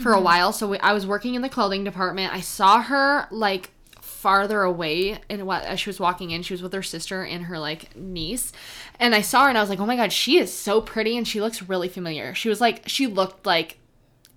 [0.02, 0.18] for Mm-hmm.
[0.18, 0.52] a while.
[0.52, 2.32] So we, I was working in the clothing department.
[2.34, 6.62] I saw her like farther away and what as she was walking in she was
[6.62, 8.52] with her sister and her like niece
[8.98, 11.16] and i saw her and i was like oh my god she is so pretty
[11.16, 13.78] and she looks really familiar she was like she looked like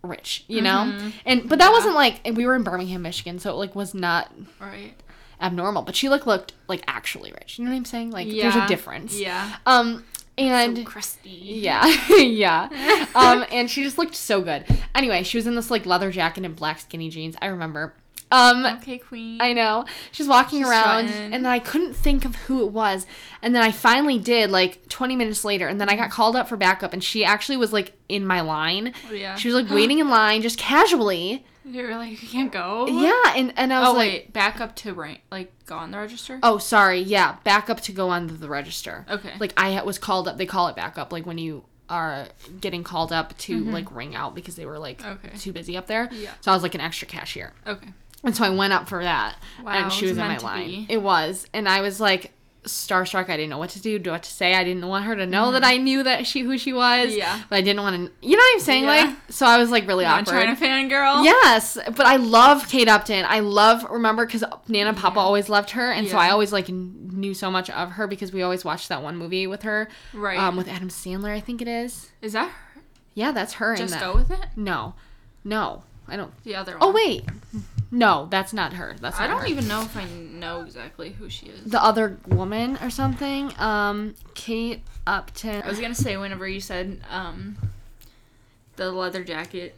[0.02, 1.10] rich you know Mm-hmm.
[1.26, 3.93] and but that wasn't like and we were in birmingham michigan so it like was
[3.93, 4.93] not right.
[5.41, 8.56] abnormal but she looked looked like actually rich you know what i'm saying like there's
[8.56, 9.58] a difference Yeah.
[9.65, 10.06] um
[10.37, 11.29] and so crusty.
[11.29, 11.85] yeah,
[12.17, 13.05] yeah.
[13.15, 14.65] Um, and she just looked so good.
[14.95, 17.35] Anyway, she was in this like leather jacket and black skinny jeans.
[17.41, 17.93] I remember.
[18.31, 19.39] Um, Okay, queen.
[19.39, 19.85] I know.
[20.11, 21.33] She's walking She's around, strutting.
[21.35, 23.05] and then I couldn't think of who it was.
[23.43, 25.67] And then I finally did, like 20 minutes later.
[25.67, 28.41] And then I got called up for backup, and she actually was like in my
[28.41, 28.93] line.
[29.07, 29.35] Oh, yeah.
[29.35, 31.45] She was like waiting in line just casually.
[31.65, 32.88] You were like, you can't go.
[32.88, 35.91] Yeah, and, and I was Oh like, wait, back up to rank, like go on
[35.91, 36.39] the register.
[36.43, 36.99] oh, sorry.
[36.99, 39.06] Yeah, back up to go on the register.
[39.10, 39.32] Okay.
[39.39, 40.38] Like I was called up.
[40.38, 42.28] They call it backup, like when you are
[42.62, 43.71] getting called up to Mm-hmm.
[43.71, 45.30] like ring out because they were like Okay.
[45.38, 46.10] too busy up there.
[46.12, 46.32] Yeah.
[46.41, 47.54] So I was like an extra cashier.
[47.67, 47.89] Okay.
[48.26, 49.36] And so I went up for that.
[49.63, 50.65] Wow, and she was in my line.
[50.67, 50.86] be.
[50.89, 51.45] It was.
[51.54, 52.32] And I was like
[52.63, 53.30] starstruck.
[53.30, 54.56] I didn't know what to do, what to say.
[54.56, 57.10] I didn't want her to know that I knew that she who she was.
[57.10, 57.17] Mm-hmm.
[57.17, 57.41] Yeah.
[57.49, 58.84] But I didn't want to you know what I'm saying?
[58.84, 58.89] Yeah.
[58.89, 60.41] Like so I was like really Not awkward.
[60.43, 61.23] trying to fangirl.
[61.23, 63.26] Yes, but I love Kate Upton.
[63.28, 67.34] I love remember because Nana Papa always loved her, and so I always like knew
[67.34, 70.38] so much of her because we always watched that one movie with her, Right.
[70.39, 72.12] um, with Adam Sandler, I think it is.
[72.21, 72.82] Is that her?
[73.13, 73.76] Yeah, that's her.
[73.76, 74.06] Just in that.
[74.12, 74.45] go with it?
[74.56, 74.95] No,
[75.43, 76.32] no, I don't.
[76.43, 76.80] The other one.
[76.82, 77.23] Oh wait,
[77.93, 78.95] no, that's not her.
[78.99, 79.45] That's I don't her.
[79.47, 81.63] even know if I know exactly who she is.
[81.63, 83.53] the other woman or something.
[83.60, 85.62] Um, Kate Upton.
[85.62, 87.56] I was gonna say whenever you said um,
[88.77, 89.75] the leather jacket,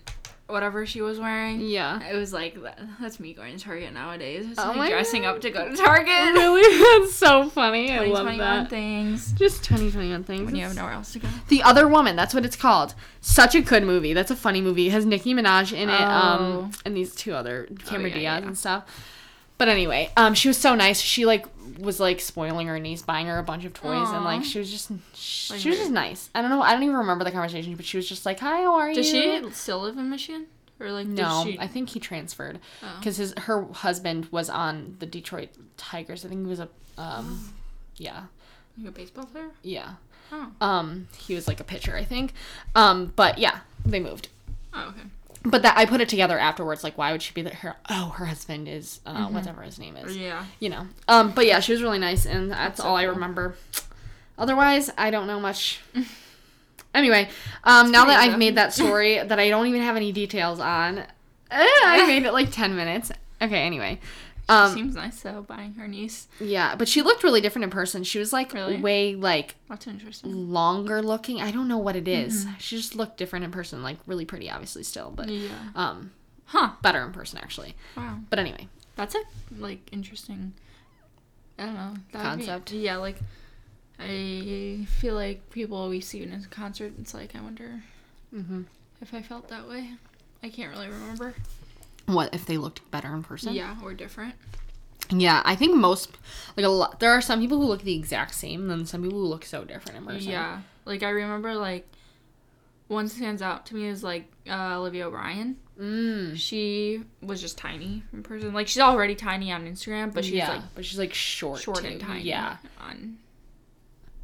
[0.48, 1.60] whatever she was wearing.
[1.62, 2.00] Yeah.
[2.08, 4.46] It was like that, that's me going to Target nowadays.
[4.50, 5.36] It's Oh like my dressing God.
[5.36, 6.08] up to go to Target.
[6.34, 7.92] Really, that's so funny.
[7.92, 8.70] I love 2021 that.
[8.70, 9.32] things.
[9.34, 10.46] Just 2021 things.
[10.46, 11.28] When you have nowhere else to go.
[11.48, 12.94] The Other Woman, that's what it's called.
[13.22, 14.14] Such a good movie.
[14.14, 14.88] That's a funny movie.
[14.88, 16.06] It has Nicki Minaj in it, Oh.
[16.06, 18.48] um, and these two other Cameron yeah, Diaz yeah.
[18.48, 19.12] and stuff.
[19.58, 21.00] But anyway, um, she was so nice.
[21.00, 21.46] She like
[21.80, 24.70] was like spoiling her niece, buying her a bunch of toys, and like she was
[24.72, 26.30] just she, Like she was just nice.
[26.36, 26.62] I don't know.
[26.62, 29.12] I don't even remember the conversation, but she was just like, "Hi, how are Does
[29.12, 30.48] you?" Does she still live in Michigan?
[30.80, 31.58] Or like No, she?
[31.60, 32.96] I think he transferred Oh.
[33.00, 36.26] because his her husband was on the Detroit Tigers.
[36.26, 37.54] I think he was a um,
[37.98, 38.24] yeah,
[38.78, 39.50] Like a baseball player?
[39.64, 39.94] yeah.
[40.32, 40.52] Oh.
[40.60, 42.34] Um, he was like a pitcher, I think.
[42.74, 44.28] Um, but yeah, they moved.
[44.74, 45.08] Oh, okay.
[45.46, 46.84] But that I put it together afterwards.
[46.84, 47.54] Like, why would she be there?
[47.54, 49.36] Her oh, her husband is uh, Mm-hmm.
[49.36, 50.18] whatever his name is.
[50.18, 50.44] Yeah.
[50.60, 50.88] You know.
[51.08, 53.14] Um, but yeah, she was really nice, and that's, That's so all I cool.
[53.14, 53.56] remember.
[54.38, 55.80] Otherwise, I don't know much.
[56.94, 57.30] anyway,
[57.64, 61.00] um, now that I've made that story that I don't even have any details on,
[61.00, 61.06] eh,
[61.52, 63.12] I made it like ten minutes.
[63.42, 63.62] Okay.
[63.66, 64.00] Anyway.
[64.48, 66.28] Um, Seems nice though, buying her niece.
[66.40, 68.04] yeah, but she looked really different in person.
[68.04, 68.78] She was like Really?
[68.78, 70.52] way like That's interesting.
[70.52, 71.42] longer looking.
[71.42, 72.46] I don't know what it is.
[72.46, 72.54] Mm-hmm.
[72.60, 75.50] She just looked different in person, like really pretty, obviously still, but Yeah.
[75.76, 76.12] um,
[76.46, 76.74] Huh.
[76.84, 77.74] better in person actually.
[77.98, 78.20] Wow.
[78.30, 79.20] But anyway, That's a
[79.58, 80.54] like interesting.
[81.58, 82.72] I don't know that would be- Concept.
[82.74, 83.18] yeah, like
[84.00, 86.94] I feel like people we see in a concert.
[87.00, 87.82] It's like I wonder
[88.32, 88.64] hmm
[89.02, 89.92] if I felt that way.
[90.44, 91.34] I can't really remember.
[92.06, 93.54] What if they looked better in person?
[93.54, 94.36] Yeah, or different.
[95.10, 96.18] Yeah, I think most
[96.58, 97.00] like a lot.
[97.00, 99.46] There are some people who look the exact same, and then some people who look
[99.46, 100.32] so different in person.
[100.32, 101.88] Yeah, like I remember like
[102.88, 105.58] one stands out to me is like uh, Olivia O'Brien.
[105.80, 106.36] Mm.
[106.38, 108.54] She was just tiny in person.
[108.54, 111.80] Like she's already tiny on Instagram, but she's yeah, like but she's like short, short
[111.80, 111.88] too.
[111.88, 112.24] and tiny.
[112.24, 113.18] Yeah, on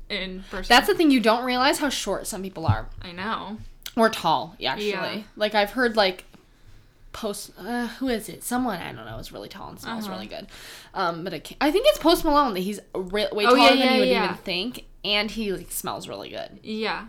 [0.10, 0.68] in person.
[0.70, 1.12] that's the thing.
[1.12, 3.58] You don't realize how short some people are, I know.
[3.96, 4.56] or tall.
[4.66, 5.22] Actually, Yeah.
[5.36, 6.26] like I've heard like
[7.14, 7.52] post.
[7.58, 8.44] Uh, who is it?
[8.44, 10.14] Someone I don't know is really tall and smells Uh-huh.
[10.14, 10.48] really good.
[10.94, 13.70] Um, but I, I think it's Post Malone that he's re- way Oh, taller yeah,
[13.70, 14.24] than yeah, you would yeah.
[14.26, 16.60] even think, and he like smells really good.
[16.64, 17.06] Yeah,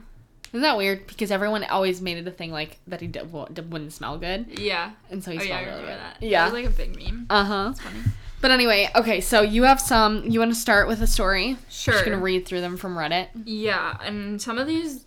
[0.53, 1.07] Isn't that weird?
[1.07, 4.59] Because everyone always made it a thing like that he d- w- wouldn't smell good,
[4.59, 4.91] yeah.
[5.11, 5.89] and so he oh smelled really good.
[5.99, 6.17] that.
[6.23, 6.43] Yeah.
[6.43, 7.27] it was like a big meme.
[7.31, 7.69] Uh huh.
[7.71, 8.01] It's funny.
[8.41, 10.25] But anyway, okay, so you have some.
[10.29, 11.57] You want to start with a story?
[11.71, 11.95] Sure.
[11.95, 13.29] Just gonna read through them from Reddit.
[13.45, 15.05] Yeah, and some of these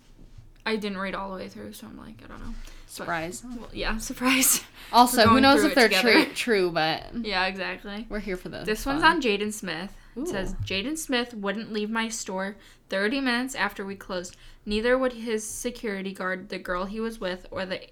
[0.64, 2.54] I didn't read all the way through, so I'm like, I don't know.
[2.86, 3.44] Surprise.
[3.44, 4.62] Well, yeah, surprise.
[4.92, 6.24] Also, who knows if they're together.
[6.24, 8.06] true, true, but yeah, exactly.
[8.08, 8.66] we're here for this.
[8.66, 9.92] This one's on Jaden Smith.
[10.16, 12.56] It says Jaden Smith wouldn't leave my store
[12.88, 14.34] 30 minutes after we closed.
[14.64, 17.82] Neither would his security guard, the girl he was with, or the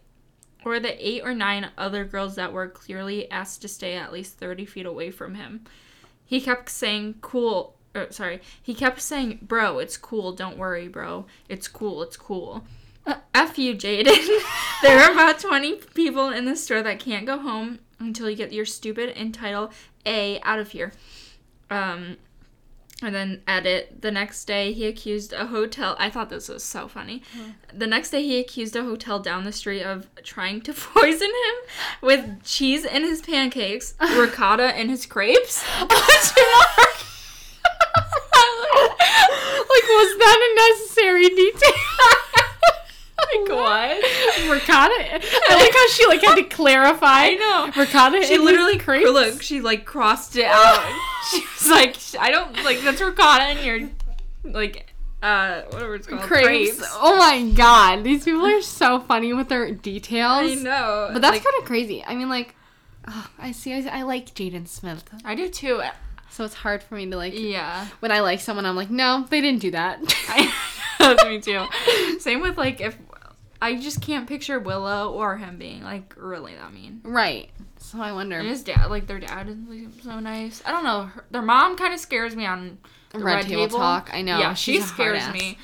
[0.65, 4.39] or the eight or nine other girls that were clearly asked to stay at least
[4.39, 5.65] 30 feet away from him.
[6.25, 10.33] He kept saying, "Cool." Or, sorry, he kept saying, "Bro, it's cool.
[10.33, 11.27] Don't worry, bro.
[11.51, 12.03] It's cool.
[12.03, 12.65] It's cool."
[13.07, 14.43] Uh, F you, Jaden.
[14.83, 18.53] there are about 20 people in the store that can't go home until you get
[18.53, 19.73] your stupid entitled
[20.07, 20.93] A out of here.
[21.71, 22.17] Um,
[23.03, 24.01] and then edit.
[24.01, 25.97] The next day, he accused a hotel.
[25.99, 27.23] I thought this was so funny.
[27.73, 31.55] The next day, he accused a hotel down the street of trying to poison him
[32.01, 35.65] with cheese in his pancakes, ricotta in his crepes.
[39.67, 41.73] Like, was that a necessary detail?
[43.43, 44.51] Like what?
[44.51, 44.95] ricotta.
[44.95, 47.25] I like how she like had to clarify.
[47.27, 47.73] I know.
[47.83, 48.23] Ricotta.
[48.25, 49.11] She literally crepes?
[49.11, 49.43] look.
[49.43, 50.85] She like crossed it out.
[51.31, 53.91] she was like, I don't like that's ricotta in your
[54.53, 54.93] like
[55.23, 56.83] uh whatever it's called crepes.
[56.95, 60.51] Oh my god, these people are so funny with their details.
[60.51, 62.05] I know, But that's Like, kind of crazy.
[62.07, 62.55] I mean, like,
[63.07, 63.73] Oh, I see.
[63.75, 65.83] I, I like Jaden Smith, I do too.
[66.31, 67.33] so it's hard for me to like.
[67.39, 67.87] Yeah.
[68.01, 70.01] When I like someone, I'm like, no, they didn't do that.
[70.99, 71.67] That's me too.
[72.19, 72.97] Same with like if
[73.61, 77.01] I just can't picture Willow or him being like really that mean.
[77.05, 77.51] right.
[77.79, 78.39] So I wonder.
[78.39, 80.63] And his dad, like their dad, is like, so nice.
[80.65, 81.03] I don't know.
[81.03, 82.79] Her, their mom kind of scares me on
[83.11, 84.39] the Red Table Talk, I know.
[84.39, 85.59] Yeah, she She's a hard scares me.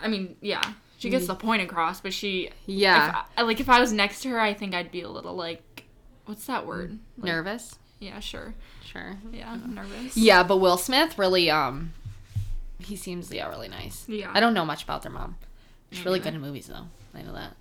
[0.00, 0.62] I mean, yeah,
[0.96, 2.50] she gets the point across, but she.
[2.66, 3.08] Yeah.
[3.08, 5.34] If I, like if I was next to her, I think I'd be a little
[5.34, 5.84] like,
[6.24, 6.98] what's that word?
[7.18, 7.78] Like, Nervous.
[8.00, 8.54] Yeah, sure.
[8.84, 9.16] Sure.
[9.32, 10.16] Yeah, I'm nervous.
[10.16, 11.92] Yeah, but Will Smith really um
[12.78, 14.04] he seems yeah really nice.
[14.08, 14.30] Yeah.
[14.32, 15.36] I don't know much about their mom.
[15.90, 16.86] She's really good in movies though.
[17.14, 17.56] I know that.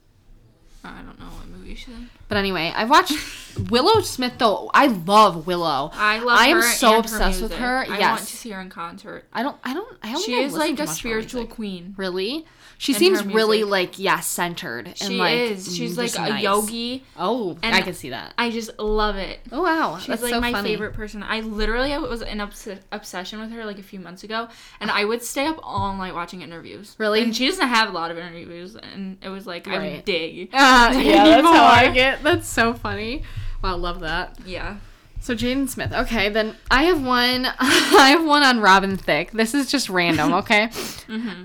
[0.83, 2.09] I don't know what movie she's in.
[2.29, 3.13] But anyway, I've watched
[3.69, 4.69] Willow Smith though.
[4.73, 5.89] I love Willow.
[5.93, 7.57] I love I am her so obsessed with music.
[7.65, 7.85] her.
[7.89, 9.25] I want to see her in concert.
[9.33, 11.93] I don't I don't I don't She is like a her spiritual queen.
[11.97, 12.45] Really?
[12.79, 15.75] She seems really like yeah, centered and She like is.
[15.75, 16.43] She's like just a nice.
[16.43, 17.03] yogi.
[17.17, 18.33] Oh, And I can see that.
[18.37, 19.39] I just love it.
[19.51, 20.69] Oh wow, She's that's like so my funny.
[20.69, 21.23] favorite person.
[21.23, 24.47] I literally was in obs- obsession with her like a few months ago,
[24.79, 26.95] and I would stay up all night watching interviews.
[26.99, 27.21] Really?
[27.23, 29.91] And she doesn't have a lot of interviews, and it was like I Right.
[29.95, 30.49] would dig.
[30.53, 30.57] Uh,
[30.93, 32.21] I yeah, that's how I get.
[32.21, 33.23] That's so funny.
[33.63, 34.37] Wow, I love that.
[34.45, 34.77] Yeah.
[35.19, 35.91] So Jaden Smith.
[35.91, 37.47] Okay, then I have one.
[37.59, 39.31] I have one on Robin Thicke.
[39.31, 40.31] This is just random.
[40.35, 40.69] Okay.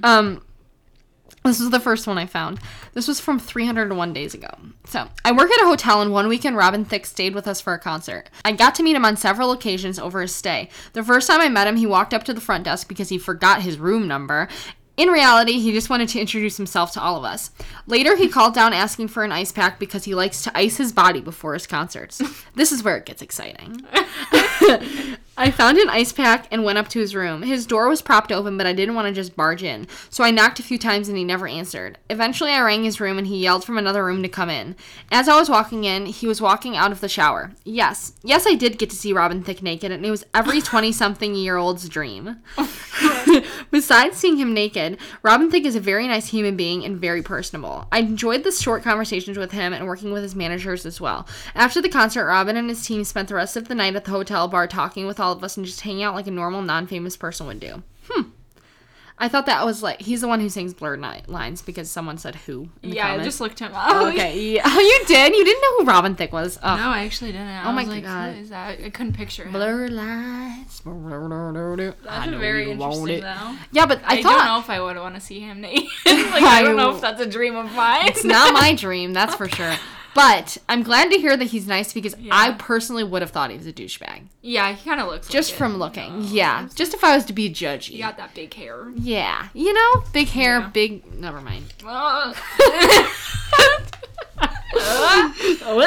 [0.02, 0.42] Um,
[1.44, 2.60] this was the first one I found.
[2.94, 4.48] This was from 301 days ago.
[4.86, 7.72] So I work at a hotel, and one weekend Robin Thicke stayed with us for
[7.72, 8.30] a concert.
[8.44, 10.68] I got to meet him on several occasions over his stay.
[10.92, 13.18] The first time I met him, he walked up to the front desk because he
[13.18, 14.48] forgot his room number.
[14.96, 17.50] In reality, he just wanted to introduce himself to all of us.
[17.86, 20.92] Later, he called down asking for an ice pack because he likes to ice his
[20.92, 22.20] body before his concerts.
[22.54, 23.80] This is where it gets exciting.
[25.42, 27.42] I found an ice pack and went up to his room.
[27.42, 30.30] His door was propped open, but I didn't want to just barge in, so I
[30.30, 31.98] knocked a few times and he never answered.
[32.08, 34.76] Eventually, I rang his room and he yelled from another room to come in.
[35.10, 37.50] As I was walking in, he was walking out of the shower.
[37.64, 40.92] Yes, yes, I did get to see Robin Thicke naked, and it was every 20
[40.92, 42.36] something year old's dream.
[43.72, 47.88] Besides seeing him naked, Robin Thicke is a very nice human being and very personable.
[47.90, 51.26] I enjoyed the short conversations with him and working with his managers as well.
[51.56, 54.12] After the concert, Robin and his team spent the rest of the night at the
[54.12, 56.86] hotel bar talking with all of us and just hanging out like a normal, non
[56.86, 57.82] famous person would do.
[58.08, 58.30] Hmm.
[59.22, 62.34] I thought that was like, he's the one who sings blurred lines because someone said
[62.34, 62.68] who.
[62.82, 63.86] In the Yeah, I just looked him up.
[63.88, 64.36] Oh, okay.
[64.54, 64.62] Yeah.
[64.66, 65.36] Oh, you did?
[65.36, 66.58] You didn't know who Robin Thicke was?
[66.60, 66.76] Oh.
[66.76, 67.46] No, I actually didn't.
[67.46, 68.34] I Oh my like, God.
[68.34, 68.80] Who is that?
[68.84, 69.52] I couldn't picture him.
[69.52, 70.82] Blur lines.
[70.84, 73.56] That's very interesting, though.
[73.70, 75.86] Yeah, but I, I, thought don't know if I would want to see him like,
[76.06, 78.08] I don't know if that's a dream of mine.
[78.08, 79.76] it's not my dream, that's for sure.
[80.14, 83.56] But I'm glad to hear that he's nice because I personally would have thought he
[83.56, 84.24] was a douchebag.
[84.42, 85.78] yeah, he kind of looks Just like from it.
[85.78, 86.20] looking.
[86.20, 86.26] No.
[86.26, 86.68] Yeah.
[86.74, 87.92] Just if I was to be judgy.
[87.92, 88.90] He got that big hair.
[88.94, 89.48] Yeah.
[89.54, 90.68] You know, big hair, Yeah.
[90.68, 91.14] big.
[91.14, 91.72] Never mind.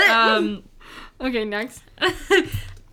[0.09, 0.63] um,
[1.21, 1.81] Okay, next.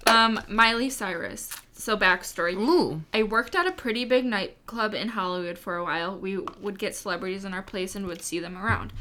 [0.06, 1.50] um, Miley Cyrus.
[1.72, 2.54] So backstory.
[2.54, 3.02] Ooh.
[3.12, 6.16] I worked at a pretty big nightclub in Hollywood for a while.
[6.16, 8.92] We would get celebrities in our place and would see them around.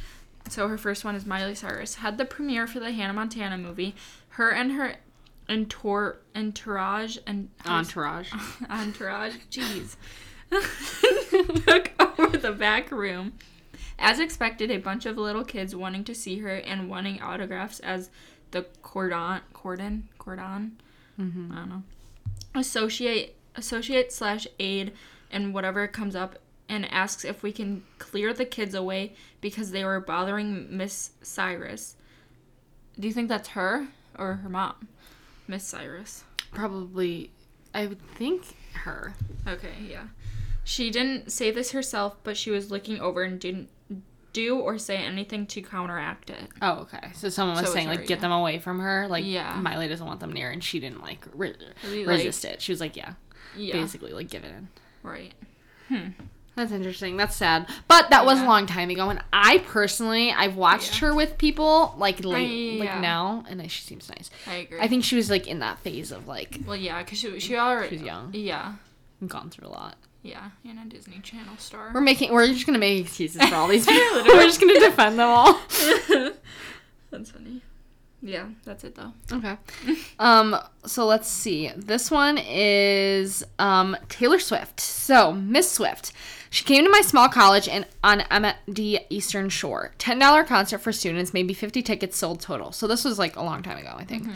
[0.50, 1.96] So her first one is Miley Cyrus.
[1.96, 3.96] Had the premiere for the Hannah Montana movie.
[4.30, 4.96] Her and her
[5.52, 8.32] entour- entourage and Entourage.
[8.70, 9.96] entourage, jeez,
[11.66, 13.34] took over the back room.
[14.00, 18.10] As expected, a bunch of little kids wanting to see her and wanting autographs as
[18.50, 20.82] the cordon, cordon, cordon,
[21.20, 21.52] mm-hmm.
[21.52, 21.84] I don't know,
[22.56, 24.94] associate, associate slash aide,
[25.30, 26.40] and whatever comes up,
[26.72, 31.98] and asks if we can clear the kids away because they were bothering Miss Cyrus.
[32.98, 34.88] Do you think that's her or her mom,
[35.48, 36.24] Miss Cyrus?
[36.54, 37.32] Probably,
[37.74, 39.14] I would think her.
[39.46, 40.08] Okay, yeah.
[40.64, 43.68] She didn't say this herself, but she was looking over and didn't
[44.32, 46.48] do or say anything to counteract it.
[46.62, 47.10] Oh, okay.
[47.14, 48.22] So someone was So saying, her, like, get yeah.
[48.22, 49.08] them away from her.
[49.10, 49.60] Like, Yeah.
[49.60, 51.54] Miley doesn't want them near, and she didn't, like, re-
[51.84, 52.62] like- resist it.
[52.62, 53.16] She was like, yeah,
[53.58, 53.74] Yeah.
[53.74, 54.70] basically, like, give it in.
[55.04, 55.34] Right.
[55.90, 56.10] Hmm.
[56.56, 57.16] That's interesting.
[57.18, 57.68] That's sad.
[57.88, 59.10] But that was a long time ago.
[59.10, 61.08] And I personally, I've watched Yeah.
[61.10, 63.00] her with people like late, like yeah.
[63.00, 64.30] now, and she seems nice.
[64.46, 64.80] I agree.
[64.82, 67.56] I think she was like in that phase of like well, yeah, because she, she
[67.56, 67.90] already.
[67.90, 68.32] She was young.
[68.34, 68.74] Yeah.
[69.28, 69.96] gone through a lot.
[70.24, 70.50] Yeah.
[70.68, 71.92] And a Disney Channel star.
[71.94, 74.24] We're making, we're just gonna make excuses for all these people.
[74.26, 75.60] we're just gonna defend them all.
[77.12, 77.62] That's funny.
[78.24, 79.14] Yeah, that's it though.
[79.32, 79.58] Okay.
[80.20, 80.56] Um.
[80.86, 81.72] So let's see.
[81.76, 84.80] This one is um Taylor Swift.
[84.80, 86.14] So Miss Swift,
[86.52, 89.94] she came to my small college and on MD Eastern Shore.
[89.98, 92.72] Ten dollar concert for students, maybe fifty tickets sold total.
[92.72, 94.28] So this was like a long time ago, I think.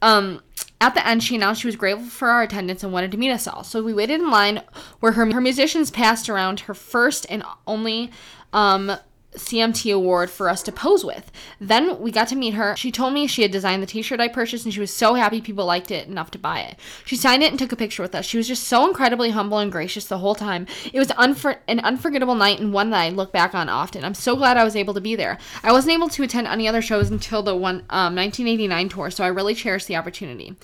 [0.00, 0.40] Um.
[0.80, 3.30] At the end, she announced she was grateful for our attendance and wanted to meet
[3.30, 3.64] us all.
[3.64, 4.60] So we waited in line
[5.00, 8.10] where her her musicians passed around her first and only
[8.52, 8.92] um
[9.36, 11.30] CMT award for us to pose with.
[11.60, 12.76] Then we got to meet her.
[12.76, 15.40] She told me she had designed the t-shirt I purchased and she was so happy
[15.40, 16.78] people liked it enough to buy it.
[17.04, 18.24] She signed it and took a picture with us.
[18.24, 20.66] She was just so incredibly humble and gracious the whole time.
[20.92, 24.04] It was unfor- an unforgettable night and one that I look back on often.
[24.04, 25.38] I'm so glad I was able to be there.
[25.62, 29.24] I wasn't able to attend any other shows until the one um, 1989 tour, so
[29.24, 30.56] I really cherish the opportunity.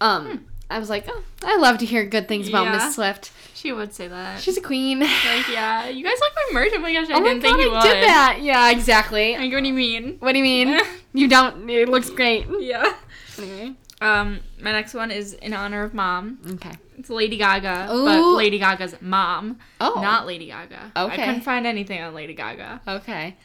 [0.00, 2.72] Um, I was like, oh, I love to hear good things about Yeah.
[2.72, 3.30] Miss Swift.
[3.54, 4.40] She would say that.
[4.40, 5.00] She's a queen.
[5.00, 6.72] like, yeah, you guys like my merch?
[6.74, 7.82] Oh my gosh, I oh didn't god, think you I would.
[7.84, 8.38] did that.
[8.42, 9.36] Yeah, exactly.
[9.36, 10.16] Like, what do you mean?
[10.18, 10.80] What do you mean?
[11.14, 11.70] you don't.
[11.70, 12.46] It looks great.
[12.58, 12.92] Yeah.
[13.38, 13.74] Anyway.
[14.00, 16.38] Um, my next one is in honor of mom.
[16.54, 16.72] Okay.
[16.98, 18.04] It's Lady Gaga, Ooh.
[18.04, 20.00] but Lady Gaga's mom, Oh.
[20.02, 20.92] not Lady Gaga.
[20.96, 21.12] Okay.
[21.22, 22.80] I couldn't find anything on Lady Gaga.
[22.86, 23.36] Okay.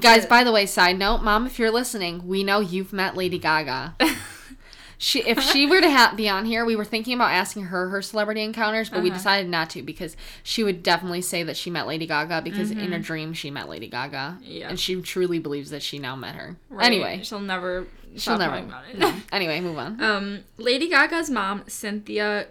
[0.00, 3.38] Guys, by the way, side note, mom, if you're listening, we know you've met Lady
[3.38, 3.94] Gaga.
[5.02, 7.88] She, if she were to ha- be on here, we were thinking about asking her
[7.88, 9.16] her celebrity encounters, but we Uh-huh.
[9.16, 12.92] decided not to because she would definitely say that she met Lady Gaga because in
[12.92, 14.44] a dream she met Lady Gaga, Mm-hmm.
[14.44, 14.68] Yeah.
[14.68, 16.56] and she truly believes that she now met her.
[16.68, 16.84] Right?
[16.86, 17.86] Anyway, she'll never.
[18.16, 18.58] she'll never.
[18.58, 18.98] about it.
[18.98, 19.12] No.
[19.32, 20.00] Anyway, move on.
[20.02, 22.48] Um, Lady Gaga's mom, Cynthia,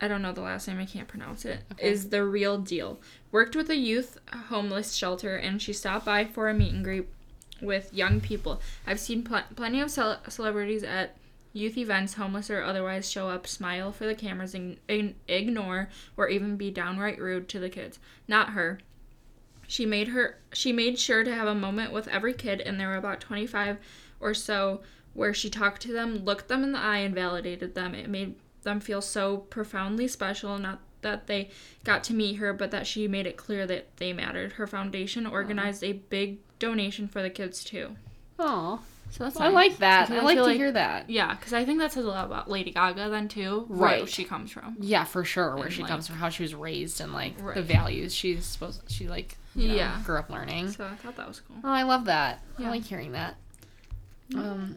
[0.00, 2.98] I don't know the last name, I can't pronounce it, is the real deal.
[3.30, 7.06] Worked with a youth homeless shelter, and she stopped by for a meet and greet
[7.62, 8.60] with young people.
[8.84, 11.14] I've seen pl- plenty of cel- celebrities at
[11.54, 14.76] youth events, homeless or otherwise, show up, smile for the cameras, and
[15.28, 17.98] ignore or even be downright rude to the kids.
[18.28, 18.80] Not her.
[19.66, 22.88] She made her she made sure to have a moment with every kid and there
[22.88, 23.78] were about 25
[24.20, 24.82] or so
[25.14, 27.94] where she talked to them, looked them in the eye and validated them.
[27.94, 31.50] It made them feel so profoundly special not that they
[31.84, 34.54] got to meet her but that she made it clear that they mattered.
[34.54, 37.96] Her foundation organized a big donation for the kids too.
[38.38, 38.82] Oh,
[39.16, 40.10] So that's I like that.
[40.10, 41.08] I I like to like- hear that.
[41.08, 43.98] Yeah, cuz I think that says a lot about Lady Gaga then too, Right.
[44.00, 44.76] where she comes from.
[44.80, 45.54] Yeah, for sure.
[45.54, 48.44] Where And, she like- comes from, how she was raised, and like the values she's
[48.44, 48.82] supposed.
[48.88, 50.00] She like you know, Yeah.
[50.04, 50.72] grew up learning.
[50.72, 51.56] So I thought that was cool.
[51.62, 52.42] Oh, I love that.
[52.58, 53.36] I like hearing that.
[54.34, 54.76] Um,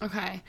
[0.00, 0.42] okay.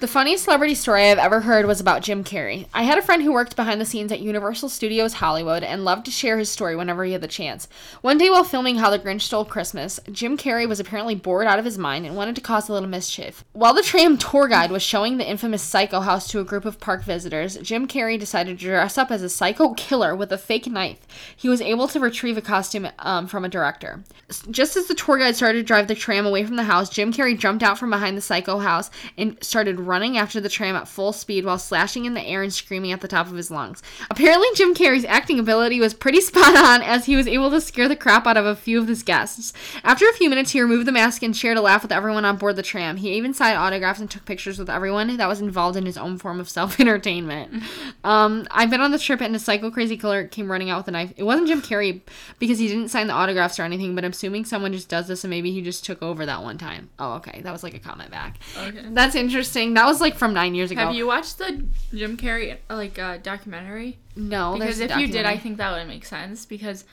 [0.00, 2.66] The funniest celebrity story I've ever heard was about Jim Carrey.
[2.72, 6.06] I had a friend who worked behind the scenes at Universal Studios Hollywood and loved
[6.06, 7.68] to share his story whenever he had the chance.
[8.00, 11.58] One day while filming How the Grinch Stole Christmas, Jim Carrey was apparently bored out
[11.58, 13.44] of his mind and wanted to cause a little mischief.
[13.52, 16.80] While the tram tour guide was showing the infamous Psycho House to a group of
[16.80, 20.66] park visitors, Jim Carrey decided to dress up as a psycho killer with a fake
[20.66, 21.06] knife.
[21.36, 24.02] He was able to retrieve a costume um, from a director.
[24.50, 27.12] Just as the tour guide started to drive the tram away from the house, Jim
[27.12, 30.86] Carrey jumped out from behind the psycho house and started running after the tram at
[30.86, 33.82] full speed while slashing in the air and screaming at the top of his lungs.
[34.08, 37.88] Apparently, Jim Carrey's acting ability was pretty spot on as he was able to scare
[37.88, 39.52] the crap out of a few of his guests.
[39.82, 42.36] After a few minutes, he removed the mask and shared a laugh with everyone on
[42.36, 42.98] board the tram.
[42.98, 46.18] He even signed autographs and took pictures with everyone that was involved in his own
[46.18, 47.62] form of self entertainment.
[48.04, 50.88] Um, I've been on the trip and a psycho crazy killer came running out with
[50.88, 51.12] a knife.
[51.16, 52.00] It wasn't Jim Carrey
[52.38, 55.24] because he didn't sign the autographs or anything, but I'm assuming someone just does this
[55.24, 56.90] and maybe he just took over that one time.
[56.98, 57.40] Oh, okay.
[57.40, 58.38] That was like a comment back.
[58.56, 58.84] Okay.
[58.90, 59.74] That's interesting.
[59.80, 60.82] That was like from nine years ago.
[60.82, 61.64] Have you watched the
[61.94, 63.96] Jim Carrey like uh, documentary?
[64.14, 66.44] No, because if you did, I think that would make sense.
[66.44, 66.84] Because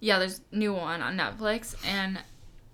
[0.00, 2.18] yeah, there's new one on Netflix, and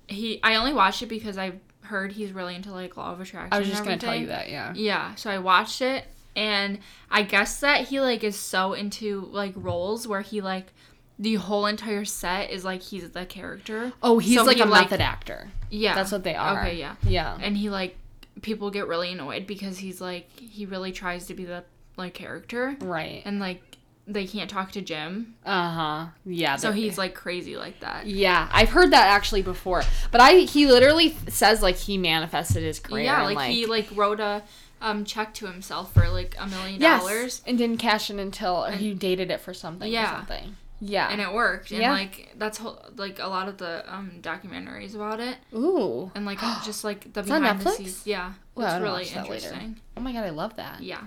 [0.08, 3.52] he I only watched it because I heard he's really into like law of attraction.
[3.54, 4.50] I was just gonna tell you that.
[4.50, 4.72] Yeah.
[4.74, 9.52] Yeah, so I watched it, and I guess that he like is so into like
[9.54, 10.72] roles where he like
[11.20, 13.92] the whole entire set is like he's the character.
[14.02, 15.50] Oh, he's So like he, a like- method actor.
[15.70, 16.60] Yeah, That's what they are.
[16.62, 17.38] Okay, yeah, Yeah.
[17.40, 17.96] and he like
[18.40, 21.64] people get really annoyed because he's like he really tries to be the
[21.96, 23.22] like character, Right.
[23.24, 23.60] and like
[24.06, 26.06] they can't talk to Jim, Uh huh.
[26.24, 26.56] Yeah.
[26.56, 28.06] so he's like crazy like that.
[28.06, 32.80] Yeah, I've heard that actually before, but I he literally says like he manifested his
[32.80, 33.04] career.
[33.04, 34.42] yeah, and, like, he like wrote a
[34.80, 38.72] um check to himself for like a million dollars, and didn't cash in until or
[38.72, 39.90] he dated it for something.
[39.92, 40.12] Yeah.
[40.14, 40.56] or something.
[40.84, 41.08] Yeah.
[41.10, 41.70] and it worked.
[41.70, 41.92] And Yeah.
[41.92, 45.36] like that's whole, like a lot of the um documentaries about it.
[45.54, 46.10] Ooh.
[46.16, 48.04] and like just like the It's behind the scenes.
[48.06, 49.46] Yeah, Well, I really watch that later.
[49.46, 49.80] interesting.
[49.96, 50.82] Oh my god, I love that.
[50.82, 51.02] Yeah.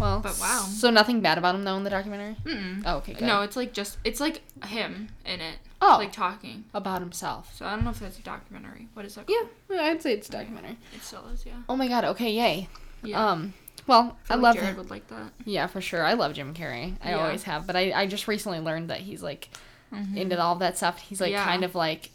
[0.00, 0.64] Well, But wow.
[0.68, 2.36] So nothing bad about him though in the documentary.
[2.44, 2.82] Mm-mm.
[2.84, 3.12] Oh, okay.
[3.12, 3.22] Good.
[3.26, 6.64] No, it's like just it's like him in it, Oh, like talking.
[6.74, 7.54] about himself.
[7.56, 8.88] So I don't know if that's a documentary.
[8.94, 9.26] What is that?
[9.28, 9.82] Yeah.
[9.82, 10.78] I'd say it's a documentary.
[10.94, 11.46] it still is.
[11.46, 11.52] Yeah.
[11.68, 12.04] Oh my god.
[12.06, 12.32] Okay.
[12.32, 12.68] Yay.
[13.04, 13.24] Yeah.
[13.30, 13.54] Um.
[13.86, 14.54] Well, I, feel like love.
[14.56, 15.32] Jared would like that.
[15.44, 16.04] Yeah, for sure.
[16.04, 16.94] I love Jim Carrey.
[17.02, 17.18] I Yeah.
[17.24, 19.48] always have, but I, I just recently learned that he's like
[19.92, 20.16] Mhm.
[20.16, 20.98] into all that stuff.
[20.98, 21.44] He's like Yeah.
[21.44, 22.10] kind of like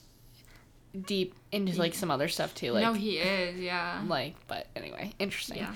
[1.06, 2.72] deep into like some other stuff too.
[2.72, 3.60] Like no, he is.
[3.60, 4.02] Yeah.
[4.08, 5.58] like but anyway, interesting.
[5.58, 5.74] Yeah.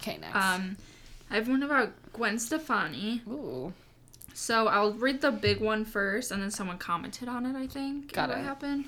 [0.00, 0.36] Okay, next.
[0.36, 0.76] Um,
[1.30, 3.22] I have one about Gwen Stefani.
[3.28, 3.72] Ooh.
[4.34, 7.56] So I'll read the big one first, and then someone commented on it.
[7.56, 8.12] I think.
[8.12, 8.42] Got what it.
[8.44, 8.84] happened?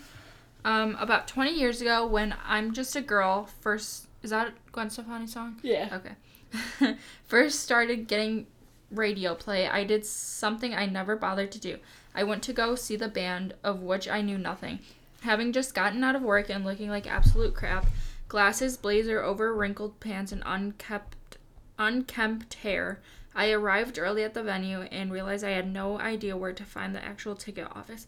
[0.64, 5.28] Um, about 20 years ago, when I'm just a girl, first is that Gwen Stefani
[5.28, 5.56] song?
[5.62, 5.88] Yeah.
[5.92, 6.14] Okay.
[7.26, 8.46] First started getting
[8.90, 11.78] radio play, I did something I never bothered to do.
[12.14, 14.80] I went to go see the band, of which I knew nothing.
[15.22, 17.86] Having just gotten out of work and looking like absolute crap,
[18.28, 21.36] glasses, blazer over wrinkled pants, and unkept,
[21.78, 23.00] unkempt hair,
[23.34, 26.94] I arrived early at the venue and realized I had no idea where to find
[26.94, 28.06] the actual ticket office.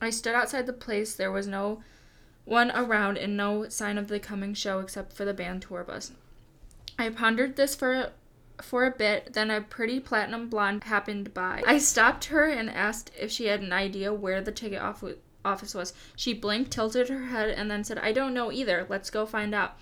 [0.00, 1.14] I stood outside the place.
[1.14, 1.82] There was no
[2.46, 6.12] one around and no sign of the coming show except for the band tour bus.
[6.98, 8.10] I pondered this for
[8.62, 11.62] for a bit, then a pretty platinum blonde happened by.
[11.66, 15.02] I stopped her and asked if she had an idea where the ticket off-
[15.44, 15.92] office was.
[16.14, 18.86] She blinked, tilted her head, and then said, I don't know either.
[18.88, 19.76] Let's go find out.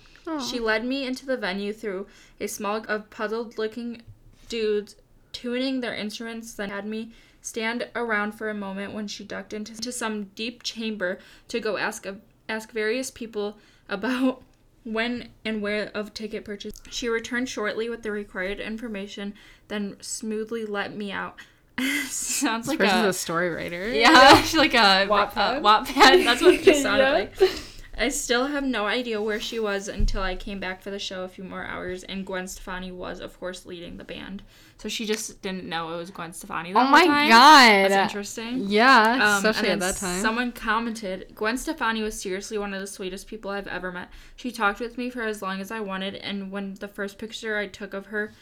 [0.49, 2.07] She led me into the venue through
[2.39, 4.01] a small of puzzled looking
[4.49, 4.95] dudes
[5.33, 7.11] tuning their instruments, then had me
[7.41, 11.77] stand around for a moment when she ducked into, into some deep chamber to go
[11.77, 13.57] ask a, ask various people
[13.89, 14.41] about
[14.83, 16.73] when and where of ticket purchase.
[16.89, 19.33] She returned shortly with the required information,
[19.67, 21.35] then smoothly let me out.
[22.05, 23.89] Sounds like Versus a, a story writer.
[23.89, 25.57] yeah, she's like a Wattpad?
[25.57, 26.23] a Wattpad.
[26.23, 27.11] That's what it just sounded Yeah.
[27.47, 27.59] like.
[27.97, 31.23] I still have no idea where she was until I came back for the show
[31.23, 34.41] a few more hours, and Gwen Stefani was, of course, leading the band.
[34.77, 36.73] So she just didn't know it was Gwen Stefani.
[36.73, 37.29] Oh my time.
[37.29, 37.91] god.
[37.91, 38.65] That's interesting.
[38.67, 40.21] Yeah, Um, especially at that time.
[40.21, 44.09] Someone commented, Gwen Stefani was seriously one of the sweetest people I've ever met.
[44.35, 47.57] She talked with me for as long as I wanted, and when the first picture
[47.57, 48.33] I took of her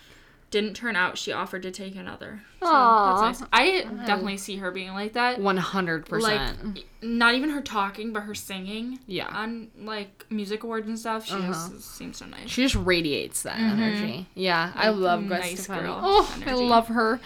[0.52, 2.42] didn't turn out, she offered to take another.
[2.62, 3.42] So nice.
[3.52, 5.40] I definitely see her being like that.
[5.40, 6.76] One hundred percent.
[6.76, 9.00] Like, not even her talking, but her singing.
[9.08, 9.28] Yeah.
[9.28, 11.70] On like music awards and stuff, she Uh-huh.
[11.72, 12.50] just seems so nice.
[12.50, 14.28] She just radiates that energy.
[14.36, 15.82] Yeah, I love Gwen nice Stefani.
[15.88, 17.20] girl Oh, I love her.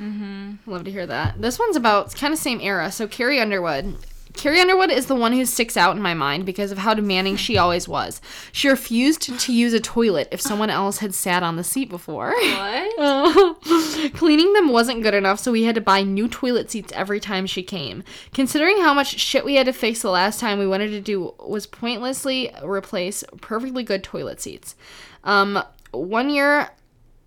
[0.00, 0.70] Mm-hmm.
[0.70, 1.40] Love to hear that.
[1.40, 2.90] This one's about kind of same era.
[2.90, 3.94] So Carrie Underwood.
[4.40, 7.36] Carrie Underwood is the one who sticks out in my mind because of how demanding
[7.36, 8.22] she always was.
[8.52, 12.30] She refused to use a toilet if someone else had sat on the seat before.
[12.30, 13.62] What?
[14.14, 17.44] Cleaning them wasn't good enough, so we had to buy new toilet seats every time
[17.44, 18.02] she came.
[18.32, 21.34] Considering how much shit we had to fix the last time, we wanted to do
[21.38, 24.74] was pointlessly replace perfectly good toilet seats.
[25.22, 26.70] Um, one year,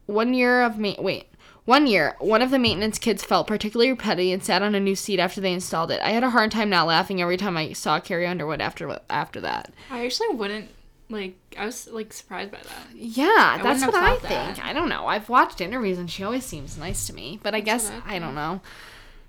[0.08, 1.28] one year of ma- wait.
[1.66, 4.96] One year, one of the maintenance kids felt particularly petty and sat on a new
[4.96, 6.02] seat after they installed it.
[6.02, 9.40] I had a hard time not laughing every time I saw Carrie Underwood after after
[9.42, 9.72] that.
[9.90, 10.70] I actually wouldn't
[11.10, 11.36] like.
[11.58, 12.96] I was like surprised by that.
[12.96, 14.58] Yeah, that's what I think.
[14.58, 14.60] that.
[14.62, 15.08] I don't know.
[15.08, 18.20] I've watched interviews and she always seems nice to me, but I guess I I,
[18.20, 18.60] don't know.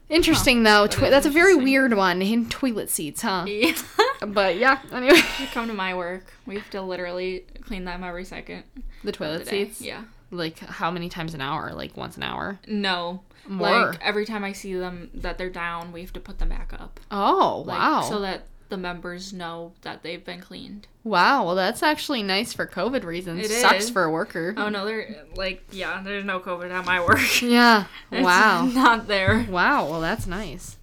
[0.09, 0.87] Interesting though.
[0.89, 3.45] Twi- that's a very weird one in toilet seats, huh?
[3.47, 3.75] Yeah.
[4.27, 4.79] But yeah.
[4.93, 6.33] Anyway, you Come to my work.
[6.47, 8.65] We have to literally clean them every second.
[9.03, 9.81] the toilet the seats.
[9.83, 10.05] Yeah.
[10.35, 11.73] Like how many times an hour?
[11.73, 12.59] Like once an hour.
[12.67, 13.23] No.
[13.47, 13.69] More.
[13.91, 16.73] Like every time I see them that they're down, we have to put them back
[16.73, 16.99] up.
[17.11, 18.01] Oh Like, wow.
[18.03, 20.87] So that the members know that they've been cleaned.
[21.05, 21.45] wow.
[21.45, 23.45] Well, that's actually nice for COVID reasons.
[23.45, 23.91] It Sucks is.
[23.91, 24.55] for a worker.
[24.57, 26.01] Oh no, they're like yeah.
[26.03, 27.21] There's no COVID at my work.
[27.43, 27.85] Yeah.
[28.11, 28.65] Wow.
[28.67, 29.47] not there.
[29.51, 29.89] wow.
[29.91, 30.79] Well, that's nice.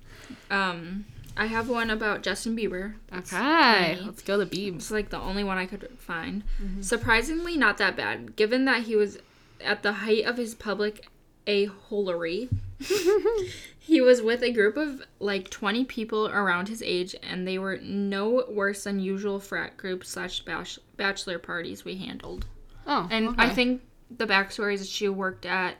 [0.51, 2.95] Um, I have one about Justin Bieber.
[3.09, 3.95] That's Okay.
[3.95, 4.01] funny.
[4.05, 4.75] Let's go the Beebs.
[4.75, 6.43] It's like the only one I could find.
[6.61, 6.81] Mm-hmm.
[6.81, 9.17] Surprisingly, not that bad, given that he was
[9.63, 11.07] at the height of his public
[11.47, 12.49] a holery.
[13.79, 17.77] he was with a group of like 20 people around his age, and they were
[17.77, 20.43] no worse than usual frat group slash
[20.97, 22.45] bachelor parties we handled.
[22.87, 23.07] Oh.
[23.11, 23.81] And I think
[24.15, 25.77] the backstory is that she worked at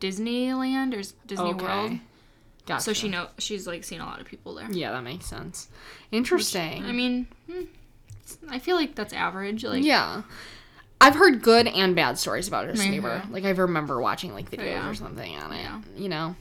[0.00, 1.64] Disneyland or Disney Okay.
[1.64, 1.98] World,
[2.66, 2.82] Gotcha.
[2.82, 4.70] so she know she's like seen a lot of people there.
[4.70, 5.68] Yeah, that makes sense.
[6.10, 6.84] Interesting.
[6.84, 7.64] I mean, hmm,
[8.48, 9.64] I feel like that's average.
[9.64, 10.22] Like, yeah.
[11.02, 13.02] I've heard good and bad stories about Justin Mhm.
[13.02, 13.30] Bieber.
[13.30, 14.88] Like I remember watching like videos Yeah.
[14.88, 15.60] or something on it.
[15.62, 15.80] Yeah.
[15.96, 16.36] You know.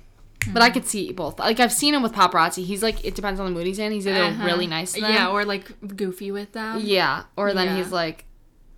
[0.53, 1.37] But I could see both.
[1.39, 2.65] Like I've seen him with paparazzi.
[2.65, 3.91] He's like it depends on the mood he's in.
[3.91, 4.45] He's either Uh-huh.
[4.45, 5.13] really nice to them.
[5.13, 6.79] yeah, or like goofy with them.
[6.83, 7.23] yeah.
[7.35, 7.77] Or then Yeah.
[7.77, 8.25] he's like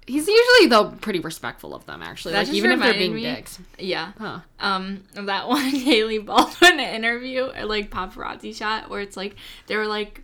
[0.06, 2.34] he's usually though pretty respectful of them actually.
[2.34, 3.60] That like even if they're being me- dicks.
[3.80, 4.12] Yeah.
[4.20, 4.40] Huh.
[4.60, 9.36] Um, that one Hailey Baldwin interview, or like paparazzi shot, where it's like
[9.68, 10.22] they were like,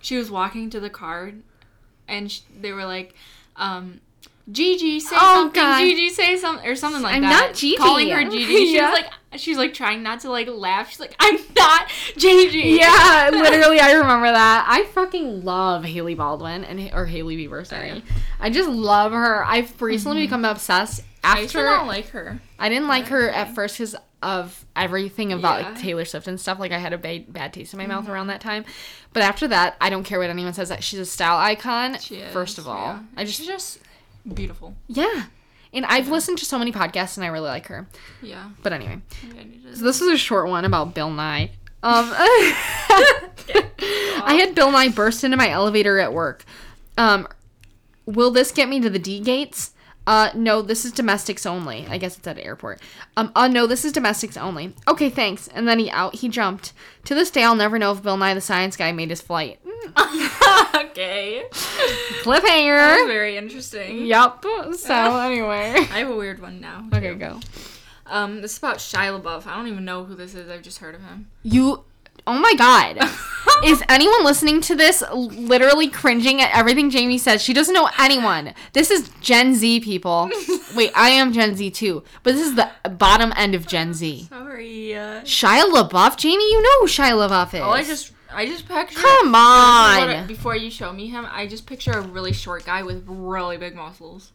[0.00, 1.32] she was walking to the car,
[2.08, 3.14] and sh- they were like,
[3.56, 4.00] um.
[4.50, 5.60] Gigi, say Oh, something.
[5.62, 5.78] God.
[5.80, 7.48] Gigi, say something, or something like I'm that.
[7.48, 7.76] not Gigi.
[7.76, 8.44] Calling her Gigi.
[8.44, 8.90] She Yeah.
[8.92, 10.90] was like, she's like trying not to like laugh.
[10.90, 12.78] She's like, I'm not Gigi.
[12.80, 14.66] Yeah, literally, I remember that.
[14.68, 17.66] I fucking love Hailey Baldwin and or Hailey Bieber.
[17.66, 18.00] Sorry, Yeah.
[18.40, 19.44] I just love her.
[19.44, 21.02] I've recently become obsessed.
[21.22, 22.40] After I used to After not like her.
[22.58, 26.58] I didn't like her at first because of everything about like, Taylor Swift and stuff.
[26.58, 28.12] Like I had a bad, bad taste in my mouth Mm-hmm.
[28.12, 28.64] around that time.
[29.12, 30.70] But after that, I don't care what anyone says.
[30.70, 31.98] That she's a style icon.
[31.98, 33.00] She is, first of all, yeah.
[33.18, 33.80] I just she's just
[34.34, 34.74] beautiful.
[34.88, 35.24] yeah.
[35.72, 37.86] And I've listened to so many podcasts and I really like her.
[38.22, 38.50] Yeah.
[38.60, 41.52] But anyway, Maybe I need to- so this is a short one about Bill Nye.
[41.84, 42.10] Um,
[43.52, 46.44] I had Bill Nye burst into my elevator at work.
[46.98, 47.26] Um,
[48.06, 49.72] will this get me to the D gates?
[50.06, 51.86] Uh, no, this is domestics only.
[51.88, 52.80] I guess it's at an airport.
[53.16, 54.74] Um, uh, no, this is domestics only.
[54.88, 55.46] Okay, thanks.
[55.48, 56.72] And then he out, he jumped.
[57.04, 59.60] To this day, I'll never know if Bill Nye the Science Guy made his flight.
[60.90, 61.42] okay.
[61.50, 63.00] That Cliffhanger.
[63.00, 64.06] was very interesting.
[64.06, 64.44] Yep.
[64.76, 65.74] So anyway.
[65.76, 66.86] I have a weird one now.
[66.92, 67.40] Okay, go.
[68.06, 69.46] Um, this is about Shia LaBeouf.
[69.46, 70.50] I don't even know who this is.
[70.50, 71.28] I've just heard of him.
[71.42, 71.84] You.
[72.26, 72.98] Oh my God.
[73.64, 77.42] Is anyone listening to this literally cringing at everything Jamie says?
[77.42, 78.52] She doesn't know anyone.
[78.74, 80.30] This is Gen Z people.
[80.74, 84.26] Wait, I am Gen Z too, but this is the bottom end of Gen Z.
[84.28, 84.90] Sorry.
[85.24, 87.60] Shia LaBeouf, Jamie, you know who Shia LaBeouf is.
[87.60, 88.98] oh, I just, I just picture.
[88.98, 90.26] come on.
[90.26, 93.74] Before you show me him, I just picture a really short guy with really big
[93.74, 94.32] muscles.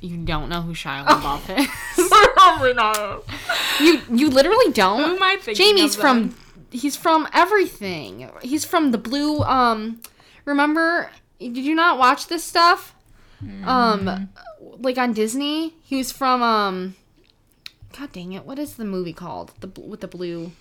[0.00, 1.58] You don't know who Shia LaBeouf
[1.98, 2.08] is.
[2.34, 3.22] Probably not.
[3.80, 5.02] you you literally don't.
[5.16, 5.54] am I thinking?
[5.54, 6.36] Jamie's of from
[6.70, 8.30] he's from everything.
[8.42, 10.00] He's from the blue um
[10.44, 12.94] remember did you not watch this stuff?
[13.64, 14.28] Um
[14.78, 15.74] like on Disney?
[15.82, 16.96] He was from um
[17.98, 19.52] God dang it, what is the movie called?
[19.60, 20.52] The bl- with the blue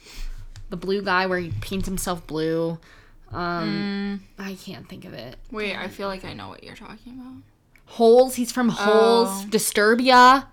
[0.73, 2.79] the blue guy where he paints himself blue.
[3.31, 5.35] Um I can't think of it.
[5.51, 7.43] Wait, I feel like I know what you're talking about.
[7.85, 9.45] Holes, he's from Holes, Oh.
[9.51, 10.47] Disturbia.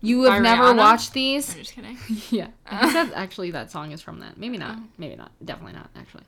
[0.00, 1.52] You have never watched these?
[1.52, 1.98] I'm just kidding.
[2.30, 2.48] Yeah.
[2.66, 4.38] I think that actually that song is from that.
[4.38, 4.78] Maybe not.
[4.96, 5.30] Maybe not.
[5.44, 6.24] Definitely not, actually.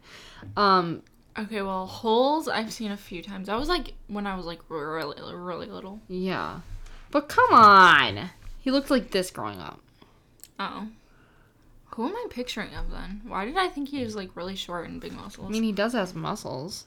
[0.56, 1.02] Um
[1.38, 3.46] Okay, well, holes I've seen a few times.
[3.46, 6.00] That was like when I was like really, really little.
[6.08, 6.60] yeah.
[7.10, 8.28] But come on.
[8.60, 9.80] He looked like this growing up.
[10.58, 10.88] Oh.
[11.94, 13.22] Who am I picturing of then?
[13.26, 15.48] Why did I think he was like really short and big muscles?
[15.48, 16.86] I mean, he does have muscles.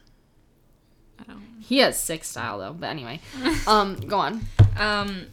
[1.19, 1.43] I don't.
[1.59, 3.19] He has sick style though, but anyway.
[3.67, 4.41] Um go on.
[4.77, 5.27] Um,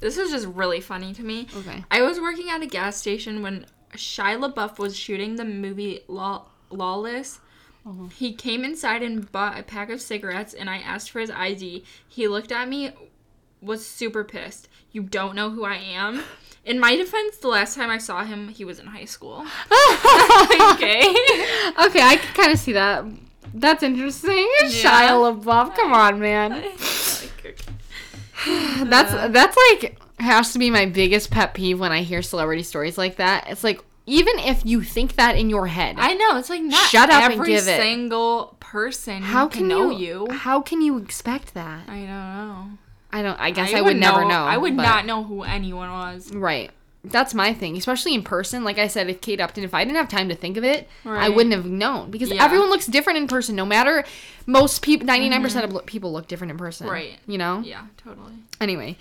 [0.00, 1.46] this is just really funny to me.
[1.56, 1.84] Okay.
[1.90, 6.46] I was working at a gas station when Shia LaBeouf was shooting the movie Law-
[6.70, 7.38] Lawless.
[7.86, 8.08] Uh-huh.
[8.08, 11.84] He came inside and bought a pack of cigarettes, and I asked for his ID.
[12.08, 12.92] He looked at me,
[13.60, 14.68] was super pissed.
[14.92, 16.22] You don't know who I am?
[16.64, 19.38] In my defense, the last time I saw him, he was in high school.
[20.72, 21.00] okay.
[21.86, 23.04] okay, I can kind of see that.
[23.52, 24.48] That's interesting.
[24.64, 25.74] Shia LaBeouf.
[25.74, 26.52] Come on, man.
[28.88, 29.28] That's uh.
[29.28, 33.16] that's like has to be my biggest pet peeve when I hear celebrity stories like
[33.16, 33.48] that.
[33.48, 36.88] It's like even if you think that in your head, I know it's like not
[36.88, 37.80] Shut up and every give it.
[37.80, 40.32] single person how can, can know you, you.
[40.32, 41.88] How can you expect that?
[41.88, 42.68] I don't know.
[43.12, 43.38] I don't.
[43.38, 44.44] I guess I, would, never know.
[44.44, 46.32] I would but- not know who anyone was.
[46.32, 46.70] Right.
[47.04, 48.62] That's my thing, especially in person.
[48.62, 50.88] Like I said, if Kate Upton, if I didn't have time to think of it,
[51.04, 52.44] I wouldn't have known because Yeah.
[52.44, 53.56] everyone looks different in person.
[53.56, 54.04] No matter,
[54.46, 56.86] most people, ninety nine percent of lo- people look different in person.
[56.86, 56.94] Mm-hmm.
[56.94, 57.18] Right.
[57.26, 57.60] You know.
[57.64, 58.34] Yeah, totally.
[58.60, 58.96] Anyway,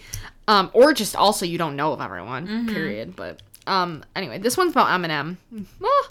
[0.48, 2.48] um, or just also you don't know of everyone.
[2.48, 2.74] Mm-hmm.
[2.74, 3.16] Period.
[3.16, 5.38] But um, anyway, this one's about Eminem.
[5.84, 6.08] Ah.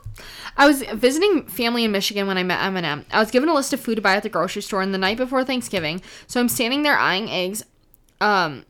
[0.57, 3.05] I was visiting family in Michigan when I met Eminem.
[3.11, 4.99] I was given a list of food to buy at the grocery store on the
[4.99, 7.65] night before Thanksgiving, so I'm standing there eyeing eggs.
[8.21, 8.64] Um,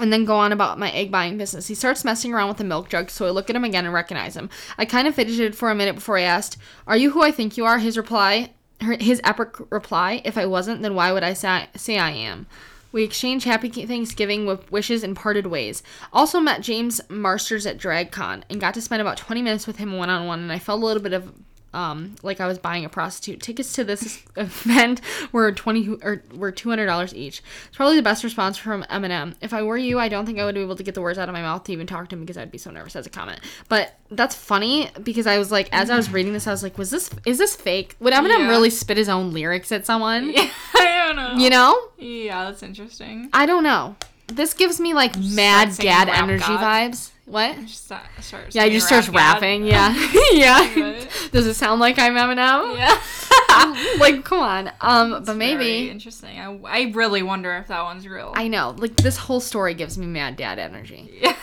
[0.00, 1.68] and then go on about my egg buying business.
[1.68, 3.94] He starts messing around with the milk jug, so I look at him again and
[3.94, 4.50] recognize him.
[4.76, 6.56] I kind of fidgeted for a minute before I asked,
[6.86, 8.50] "Are you who I think you are?" His reply,
[8.80, 12.46] his epic reply, "If I wasn't, then why would I say, say I am?"
[12.90, 15.82] We exchanged happy Thanksgiving with wishes and parted ways.
[16.12, 19.96] Also met James Marsters at DragCon and got to spend about 20 minutes with him
[19.96, 21.32] one on one, and I felt a little bit of
[21.74, 23.42] um, like I was buying a prostitute.
[23.42, 25.00] Tickets to this event
[25.32, 27.42] were twenty or were two hundred dollars each.
[27.66, 29.34] It's probably the best response from Eminem.
[29.40, 31.18] If I were you, I don't think I would be able to get the words
[31.18, 33.06] out of my mouth to even talk to him because I'd be so nervous as
[33.06, 33.40] a comment.
[33.68, 36.78] But that's funny because I was like, as I was reading this, I was like,
[36.78, 37.96] was this is this fake?
[38.00, 38.48] Would Eminem Yeah.
[38.48, 40.30] really spit his own lyrics at someone?
[40.30, 41.42] Yeah, I don't know.
[41.42, 41.88] You know?
[41.98, 43.28] Yeah, that's interesting.
[43.32, 43.96] I don't know.
[44.28, 46.60] This gives me like mad dad energy God.
[46.92, 47.10] vibes.
[47.26, 47.58] What?
[47.60, 49.64] Just start, start Yeah, he just starts rapping.
[49.64, 49.94] Yeah,
[50.32, 51.04] yeah.
[51.32, 52.76] Does it sound like I'm Eminem?
[52.76, 53.96] Yeah.
[53.98, 54.70] like, come on.
[54.80, 56.38] Um, but Very maybe interesting.
[56.38, 58.32] I, I really wonder if that one's real.
[58.36, 58.74] I know.
[58.76, 61.18] Like this whole story gives me mad dad energy.
[61.20, 61.34] yeah.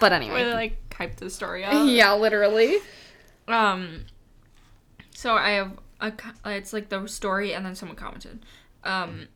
[0.00, 0.42] But anyway.
[0.42, 1.88] Really like hype the story up.
[1.88, 2.78] Yeah, literally.
[3.46, 4.06] Um.
[5.14, 6.12] So I have a.
[6.46, 8.44] It's like the story, and then someone commented.
[8.82, 9.28] Um.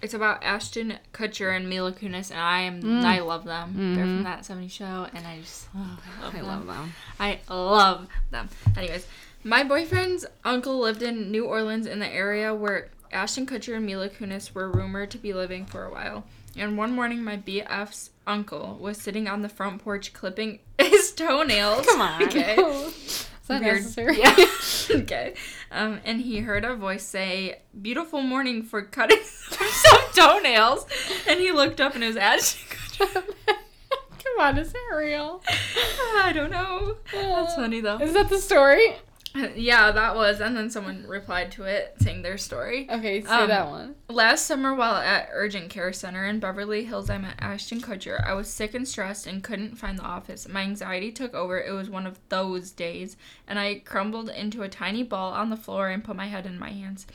[0.00, 3.04] It's about Ashton Kutcher and Mila Kunis, and I am mm.
[3.04, 3.72] I love them.
[3.74, 4.24] They're from mm-hmm.
[4.24, 6.46] that '70s show, and I just oh, I love I them.
[6.46, 6.92] love them.
[7.18, 8.48] I love them.
[8.76, 9.06] Anyways,
[9.44, 14.08] my boyfriend's uncle lived in New Orleans in the area where Ashton Kutcher and Mila
[14.08, 16.24] Kunis were rumored to be living for a while.
[16.56, 21.86] And one morning, my BF's uncle was sitting on the front porch clipping his toenails.
[21.86, 22.22] Come on.
[22.24, 22.56] Okay.
[23.50, 24.18] Is that necessary?
[24.18, 24.36] Yeah.
[25.02, 25.34] okay.
[25.70, 30.86] Um, and he heard a voice say, "Beautiful morning for cutting some toenails."
[31.26, 33.24] And he looked up and it was Ashton Kutcher.
[33.48, 35.42] Come on, is that real?
[35.48, 36.96] I don't know.
[37.12, 37.98] That's funny though.
[37.98, 38.96] Is that the story?
[39.56, 40.40] Yeah, that was.
[40.40, 42.88] And then someone replied to it saying their story.
[42.90, 43.94] Okay, say Um, that one.
[44.08, 48.24] Last summer, while at Urgent Care Center in Beverly Hills, I met Ashton Kutcher.
[48.26, 50.48] I was sick and stressed and couldn't find the office.
[50.48, 51.60] My anxiety took over.
[51.60, 53.16] It was one of those days,
[53.46, 56.58] and I crumbled into a tiny ball on the floor and put my head in
[56.58, 57.06] my hands.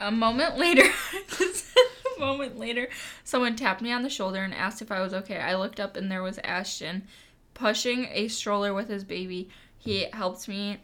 [0.00, 0.82] A moment later,
[2.16, 2.88] a moment later,
[3.22, 5.38] someone tapped me on the shoulder and asked if I was okay.
[5.38, 7.06] I looked up and there was Ashton,
[7.54, 9.48] pushing a stroller with his baby.
[9.80, 10.78] He helped me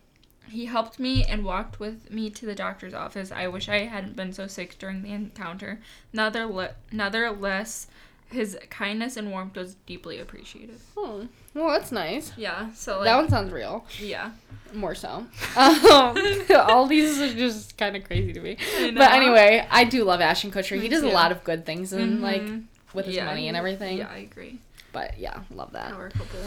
[0.49, 3.33] he helped me and walked with me to the doctor's office.
[3.33, 5.81] I wish I hadn't been so sick during the encounter.
[6.13, 7.89] Nevertheless, nevertheless
[8.31, 10.79] his kindness and warmth was deeply appreciated.
[10.97, 12.33] Oh, well, that's nice.
[12.37, 13.87] Yeah, so like, that one sounds real.
[14.01, 14.33] yeah.
[14.75, 15.27] More so.
[15.57, 16.17] Um,
[16.57, 18.57] all these are just kind of crazy to me.
[18.95, 20.77] But anyway, I do love Ashton Kutcher.
[20.77, 22.65] He Me does a lot of good things and like Mhm.
[22.95, 23.99] with his Yeah, money and everything.
[23.99, 24.59] Yeah, I agree.
[24.97, 25.91] But yeah, love that.
[25.91, 26.41] Power couple.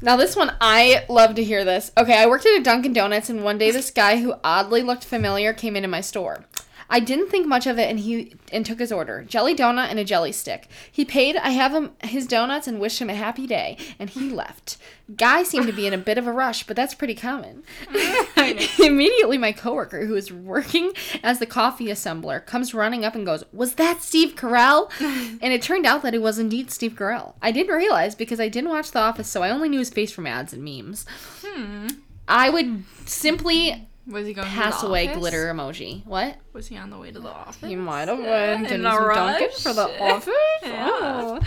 [0.00, 1.92] Now this one, I love to hear this.
[1.98, 5.04] Okay, I worked at a Dunkin' Donuts, and one day this guy who oddly looked
[5.04, 6.46] familiar came into my store.
[6.90, 9.98] I didn't think much of it, and he and took his order: jelly donut and
[9.98, 10.68] a jelly stick.
[10.90, 11.36] He paid.
[11.36, 14.76] I have him his donuts and wished him a happy day, and he left.
[15.16, 17.62] Guy seemed to be in a bit of a rush, but that's pretty common.
[18.78, 23.44] Immediately, my coworker, who was working as the coffee assembler, comes running up and goes,
[23.52, 27.34] "Was that Steve Carell?" and it turned out that it was indeed Steve Carell.
[27.40, 30.12] I didn't realize because I didn't watch The Office, so I only knew his face
[30.12, 31.06] from ads and memes.
[31.42, 31.88] Hmm.
[32.28, 35.18] I would simply Was he going pass to the away office?
[35.18, 36.04] glitter emoji.
[36.06, 36.36] What?
[36.52, 37.56] Was he on the way to the office?
[37.68, 39.62] He might have went in in a rush.
[39.62, 40.34] for the office.
[40.62, 40.88] Yeah.
[40.90, 41.40] Oh.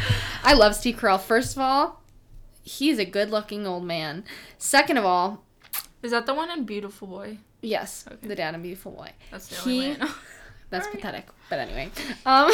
[0.43, 1.19] I love Steve Carell.
[1.19, 2.01] First of all,
[2.63, 4.23] he's a good-looking old man.
[4.57, 5.43] Second of all,
[6.01, 7.37] Is that the one in Beautiful Boy?
[7.61, 8.27] yes, Okay.
[8.27, 9.11] the dad in beautiful boy.
[9.31, 10.11] That's the He- only way I know.
[10.69, 11.01] That's Alright.
[11.01, 11.27] pathetic.
[11.49, 11.91] But anyway,
[12.25, 12.51] um,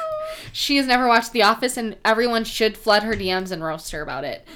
[0.52, 4.02] she has never watched The Office, and everyone should flood her DMs and roast her
[4.02, 4.46] about it.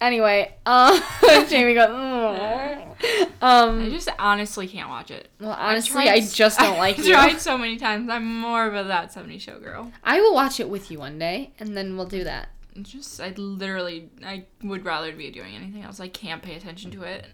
[0.00, 1.00] Anyway, um,
[1.48, 1.88] Jamie goes.
[1.88, 5.28] "Mm." I Um, just honestly can't watch it.
[5.40, 7.06] well, honestly, tried I just don't like it.
[7.06, 8.08] I've tried so many times.
[8.10, 9.92] I'm more of a that 70 show girl.
[10.04, 12.48] I will watch it with you one day, and then we'll do that.
[12.74, 15.98] It's just, I literally, I would rather be doing anything else.
[16.00, 17.26] I can't pay attention to it.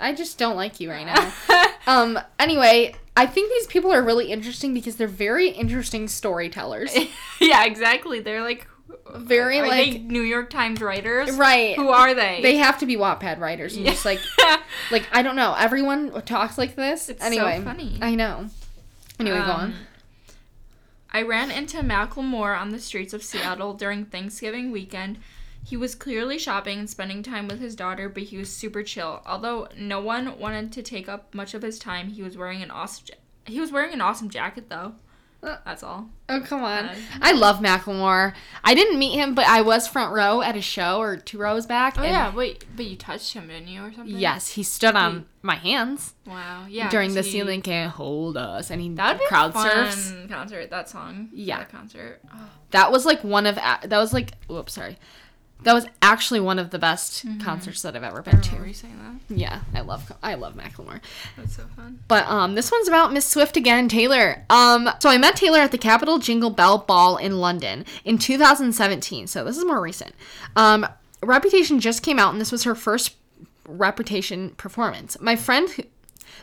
[0.00, 1.32] I just don't like you right now.
[1.92, 2.18] um.
[2.38, 6.96] Anyway, I think these people are really interesting because they're very interesting storytellers.
[7.40, 8.20] yeah, exactly.
[8.20, 8.66] They're like,
[9.16, 11.30] Very, are like- New York Times writers.
[11.32, 11.76] right.
[11.76, 12.40] Who are they?
[12.42, 13.76] They have to be Wattpad writers.
[13.76, 13.90] Yeah.
[13.90, 14.20] just like,
[14.90, 15.54] like I don't know.
[15.58, 17.08] Everyone talks like this.
[17.08, 17.98] It's so anyway, funny.
[18.00, 18.48] I know.
[19.18, 19.64] Anyway, go on.
[19.64, 19.74] Um,
[21.10, 25.18] I ran into Macklemore on the streets of Seattle during Thanksgiving weekend.
[25.64, 29.22] He was clearly shopping and spending time with his daughter, but he was super chill.
[29.26, 32.70] Although no one wanted to take up much of his time, he was wearing an
[32.70, 33.06] awesome.
[33.08, 33.14] Ja-
[33.52, 34.94] he was wearing an awesome jacket, though.
[35.40, 36.08] That's all.
[36.28, 36.90] Oh come on!
[37.22, 38.34] I love Macklemore.
[38.64, 41.64] I didn't meet him, but I was front row at a show or two rows
[41.64, 41.94] back.
[41.96, 44.18] Oh yeah, wait, but you touched him, didn't you, or something?
[44.18, 46.66] Yes, he stood on He- my hands Wow.
[46.68, 46.90] Yeah.
[46.90, 50.12] during the he- ceiling can't hold us, and he That crowd surfs.
[50.28, 50.70] concert.
[50.70, 51.28] That song.
[51.32, 51.58] Yeah.
[51.58, 52.20] That concert.
[52.34, 52.40] Oh,
[52.72, 54.98] That was like one of that was like whoops sorry,
[55.64, 58.66] that was actually one of the best concerts that I've ever been to.
[58.66, 59.34] you saying that.
[59.34, 61.00] Yeah, I love I love Macklemore.
[61.36, 61.98] That's so fun.
[62.08, 64.44] But um, this one's about Miss Swift again, Taylor.
[64.48, 69.26] Um, so I met Taylor at the Capital Jingle Bell Ball in London in 2017.
[69.26, 70.14] So this is more recent.
[70.56, 70.86] Um,
[71.22, 73.16] Reputation just came out, and this was her first
[73.66, 75.20] Reputation performance.
[75.20, 75.68] My friend.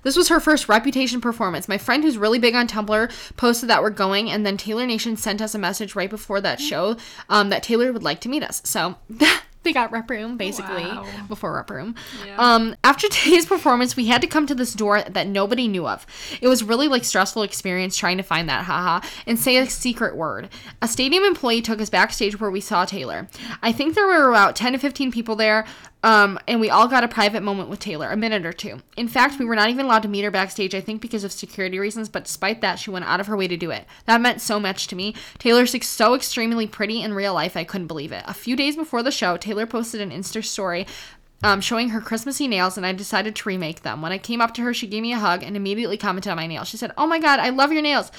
[0.04, 1.68] This was her first Reputation performance.
[1.68, 5.18] My friend, who's really big on Tumblr, posted that we're going, and then Taylor Nation
[5.18, 6.98] sent us a message right before that show
[7.30, 8.62] um, that Taylor would like to meet us.
[8.66, 8.96] So
[9.64, 11.06] they got Rep Room basically Wow.
[11.28, 11.96] before Rep Room.
[12.26, 12.36] Yeah.
[12.38, 16.06] Um, after today's performance, we had to come to this door that nobody knew of.
[16.40, 20.16] It was really like stressful experience trying to find that haha and say a secret
[20.16, 20.50] word.
[20.84, 23.28] A stadium employee took us backstage where we saw Taylor.
[23.64, 25.66] I think there were about 10 to 15 people there.
[26.06, 28.78] Um, and we all got a private moment with Taylor, a minute or two.
[28.96, 31.32] In fact, we were not even allowed to meet her backstage, I think because of
[31.32, 33.86] security reasons, but despite that, she went out of her way to do it.
[34.06, 35.16] That meant so much to me.
[35.40, 38.24] Taylor's so extremely pretty in real life, I couldn't believe it.
[38.28, 40.86] A few days before the show, Taylor posted an Insta story
[41.44, 44.04] um, showing her Christmassy nails, and I decided to remake them.
[44.04, 46.38] When I came up to her, she gave me a hug and immediately commented on
[46.38, 46.68] my nails.
[46.68, 48.12] She said, Oh my god, I love your nails.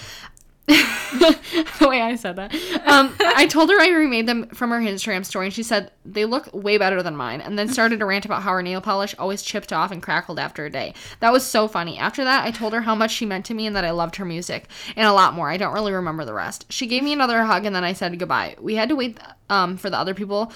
[0.66, 2.52] the way I said that.
[2.86, 6.24] Um, I told her I remade them from her Instagram story, and she said they
[6.24, 9.14] look way better than mine, and then started to rant about how her nail polish
[9.18, 10.92] always chipped off and crackled after a day.
[11.20, 11.98] That was so funny.
[11.98, 14.16] After that, I told her how much she meant to me and that I loved
[14.16, 15.50] her music, and a lot more.
[15.50, 16.66] I don't really remember the rest.
[16.68, 18.56] She gave me another hug, and then I said goodbye.
[18.60, 20.52] We had to wait um, for the other people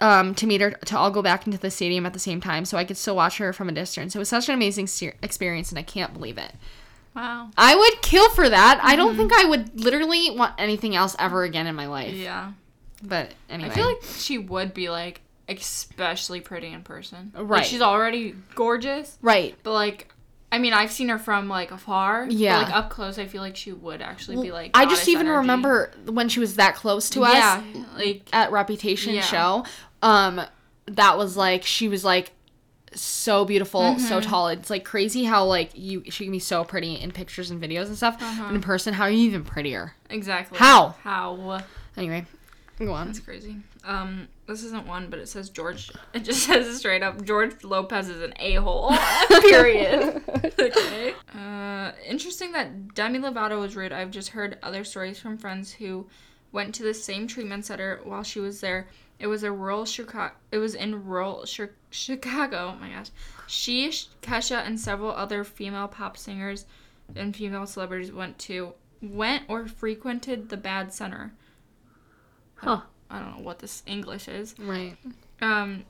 [0.00, 2.64] um, to meet her to all go back into the stadium at the same time
[2.64, 4.14] so I could still watch her from a distance.
[4.14, 6.52] It was such an amazing se- experience, and I can't believe it.
[7.14, 7.50] Wow.
[7.56, 8.80] I would kill for that.
[8.82, 8.96] I Mm-hmm.
[8.96, 12.14] don't think I would literally want anything else ever again in my life.
[12.14, 12.52] Yeah.
[13.02, 13.70] But anyway.
[13.70, 17.32] I feel like she would be like especially pretty in person.
[17.34, 17.58] Right.
[17.58, 19.56] Like, she's already gorgeous, Right.
[19.62, 20.12] but like.
[20.52, 22.26] I mean, I've seen her from like afar.
[22.26, 22.58] but, Yeah.
[22.58, 24.72] like up close, I feel like she would actually be like.
[24.74, 25.38] I just even energy.
[25.38, 27.62] remember when she was that close to us Yeah,
[27.96, 29.20] like at Reputation Yeah.
[29.22, 29.64] show.
[30.02, 30.40] Um,
[30.86, 32.32] that was like she was like
[32.94, 34.00] so beautiful, Mm-hmm.
[34.00, 34.48] so tall.
[34.48, 37.86] It's like crazy how like you she can be so pretty in pictures and videos
[37.86, 38.16] and stuff.
[38.20, 38.44] Uh-huh.
[38.48, 39.94] But in person, how are you even prettier?
[40.08, 40.96] exactly How?
[41.02, 41.62] how
[41.96, 42.26] Anyway,
[42.78, 43.06] go on.
[43.06, 43.56] That's crazy.
[43.84, 45.90] Um, this isn't one, but it says George.
[46.14, 48.92] It just says straight up George Lopez is an a hole.
[49.40, 50.22] Period.
[50.58, 51.14] okay.
[51.36, 53.92] Uh, interesting that Demi Lovato was rude.
[53.92, 56.06] I've just heard other stories from friends who
[56.52, 58.88] went to the same treatment center while she was there.
[59.20, 60.34] It was a rural Chicago.
[60.50, 62.74] It was in rural Chi- Chicago.
[62.74, 63.10] Oh my gosh.
[63.46, 63.88] She,
[64.22, 66.64] Kesha, and several other female pop singers
[67.14, 71.32] and female celebrities went to went or frequented the bad center.
[72.56, 72.80] Huh.
[73.10, 74.54] I don't know what this English is.
[74.58, 74.96] Right.
[75.40, 75.84] Um,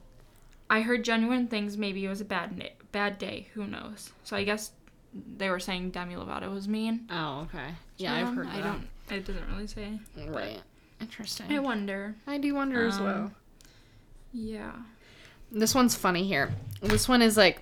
[0.68, 1.76] I heard genuine things.
[1.76, 3.48] Maybe it was a bad na- bad day.
[3.54, 4.12] Who knows?
[4.24, 4.72] So I guess
[5.36, 7.06] they were saying Demi Lovato was mean.
[7.10, 7.74] Oh, okay.
[7.98, 8.62] Yeah, to I've heard I that.
[8.62, 8.88] don't.
[9.18, 9.98] It doesn't really say.
[10.28, 10.60] Right.
[11.00, 11.46] Interesting.
[11.52, 12.14] I wonder.
[12.26, 13.32] I do wonder as Um, well.
[14.32, 14.72] Yeah.
[15.52, 16.52] This one's funny here.
[16.82, 17.60] This one is like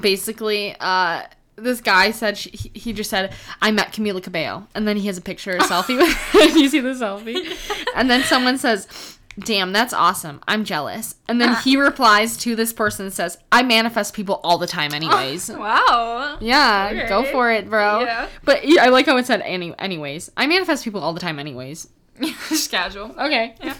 [0.00, 1.22] basically uh
[1.56, 5.06] this guy said she, he- he just said I met Camila Cabello and then he
[5.06, 5.96] has a picture a selfie
[6.34, 7.56] with you see the selfie
[7.96, 12.72] and then someone says damn that's awesome I'm jealous and then he replies to this
[12.72, 16.38] person and says I manifest people all the time anyways Wow.
[16.40, 18.28] yeah go for it bro Yeah.
[18.44, 21.88] but I like how it said any anyways I manifest people all the time anyways
[22.48, 23.14] just casual.
[23.18, 23.74] okay Yeah.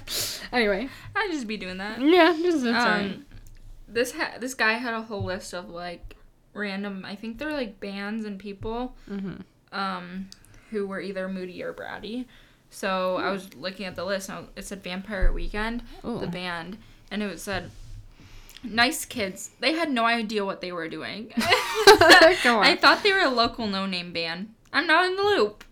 [0.53, 2.01] anyway I'd just be doing that.
[2.01, 2.85] yeah just, that's.
[2.85, 3.27] Um,
[3.89, 6.17] this ha- this guy had a whole list of like
[6.53, 7.05] random.
[7.07, 8.95] I think they're like bands and people.
[9.11, 9.43] Mhm.
[9.73, 10.29] Um,
[10.71, 12.25] who were either moody or bratty.
[12.71, 16.19] So I was looking at the list and it said Vampire Weekend, Ooh.
[16.19, 16.79] the band,
[17.11, 17.71] and it said
[18.65, 19.51] nice kids.
[19.61, 21.33] They had no idea what they were doing.
[21.37, 22.65] Go on.
[22.67, 24.53] I thought they were a local no-name band.
[24.73, 25.65] I'm not in the loop.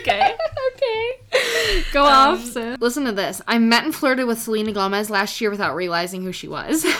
[0.00, 0.34] Okay.
[0.74, 1.84] okay.
[1.92, 2.78] Go Um, off, sis.
[2.80, 3.40] Listen to this.
[3.46, 6.84] I met and flirted with Selena Gomez last year without realizing who she was.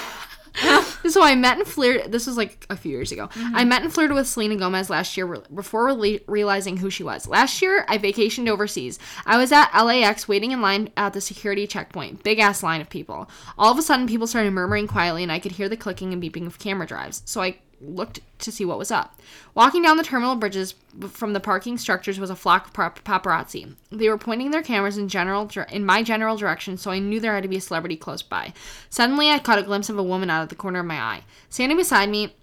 [1.09, 2.13] so I met and flirted.
[2.13, 3.29] This was like a few years ago.
[3.37, 7.03] I met and flirted with Selena Gomez last year re- before rela- realizing who she
[7.03, 7.27] was.
[7.27, 8.99] Last year, I vacationed overseas.
[9.27, 12.23] I was at LAX waiting in line at the security checkpoint.
[12.23, 13.29] Big ass line of people.
[13.59, 16.23] All of a sudden, people started murmuring quietly, and I could hear the clicking and
[16.23, 17.23] beeping of camera drives.
[17.25, 19.21] So I looked to see what was up.
[19.55, 20.75] Walking down the terminal bridges
[21.11, 23.75] from the parking structures was a flock of paparazzi.
[23.91, 27.35] They were pointing their cameras in general in my general direction, so I knew there
[27.35, 28.53] had to be a celebrity close by.
[28.91, 31.23] Suddenly, I caught a glimpse of a woman out of the corner of my eye.
[31.49, 32.35] Standing beside me,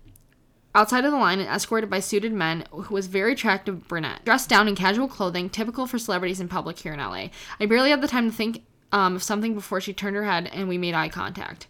[0.74, 4.50] outside of the line and escorted by suited men who was very attractive brunette dressed
[4.50, 8.02] down in casual clothing typical for celebrities in public here in la i barely had
[8.02, 8.64] the time to think
[8.94, 11.68] um, of something before she turned her head and we made eye contact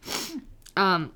[0.77, 1.11] um,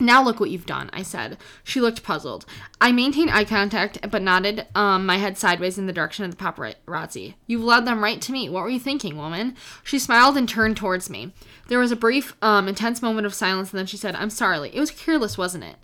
[0.00, 1.38] now look what you've done, I said.
[1.62, 2.46] She looked puzzled.
[2.80, 6.36] I maintained eye contact, but nodded um, my head sideways in the direction of the
[6.36, 7.34] paparazzi.
[7.46, 8.48] You've led them right to me.
[8.48, 9.56] What were you thinking, woman?
[9.82, 11.32] She smiled and turned towards me.
[11.68, 14.70] There was a brief, um, intense moment of silence, and then she said, I'm sorry.
[14.74, 15.76] It was careless, wasn't it?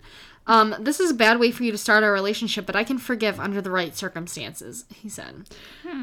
[0.47, 2.97] Um, this is a bad way for you to start our relationship, but I can
[2.97, 5.47] forgive under the right circumstances, he said.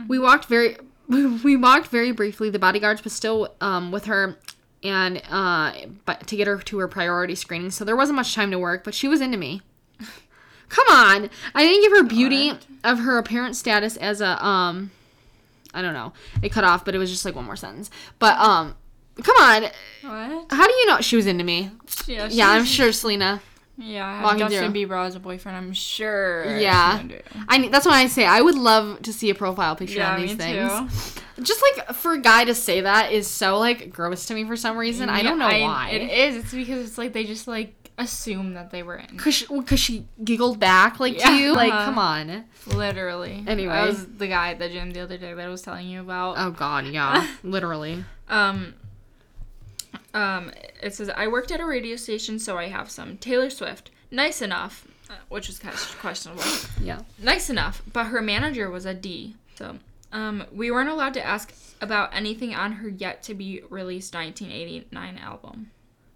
[0.09, 0.77] We walked very
[1.09, 2.51] we walked very briefly.
[2.51, 4.39] The bodyguards was still um, with her
[4.83, 5.73] and uh,
[6.05, 8.85] but to get her to her priority screening, so there wasn't much time to work,
[8.85, 9.63] but she was into me.
[10.69, 11.31] Come on.
[11.55, 12.53] I didn't give her beauty
[12.85, 14.91] of her apparent status as a um
[15.75, 16.13] I don't know.
[16.43, 17.91] It cut off, but it was just like one more sentence.
[18.19, 18.77] But um
[19.23, 19.63] come on.
[20.03, 20.47] What?
[20.51, 21.71] How do you know she was into me?
[22.07, 23.41] Yeah, Yeah, I'm sure Selena.
[23.81, 24.87] Yeah, I Walking Justin through.
[24.87, 25.57] Bieber as a boyfriend.
[25.57, 26.59] I'm sure.
[26.59, 27.01] Yeah.
[27.49, 30.21] I that's why I say I would love to see a profile picture Yeah, on
[30.21, 31.15] these me things.
[31.15, 31.43] too.
[31.45, 34.57] Just like for a guy to say that is so like gross to me for
[34.57, 35.09] some reason.
[35.09, 35.91] I don't know Yeah, why.
[35.91, 36.37] It is.
[36.43, 39.17] It's because it's like they just like assume that they were in.
[39.17, 41.53] Cause she, cause she giggled back like to you.
[41.55, 41.85] Like, Uh-huh.
[41.85, 42.45] come on.
[42.67, 43.45] Literally.
[43.47, 43.73] Anyway.
[43.73, 46.01] that was the guy at the gym the other day that I was telling you
[46.01, 46.35] about.
[46.39, 48.05] Oh God, yeah, literally.
[48.29, 48.75] Um.
[50.19, 50.53] Um.
[50.83, 53.91] It says I worked at a radio station, so I have some Taylor Swift.
[54.11, 56.43] Nice enough, uh, which is kind of questionable.
[56.83, 57.01] Yeah.
[57.19, 59.35] nice enough, but her manager was a D.
[59.57, 59.77] So,
[60.13, 65.19] um, we weren't allowed to ask about anything on her yet to be released 1989
[65.19, 65.71] album.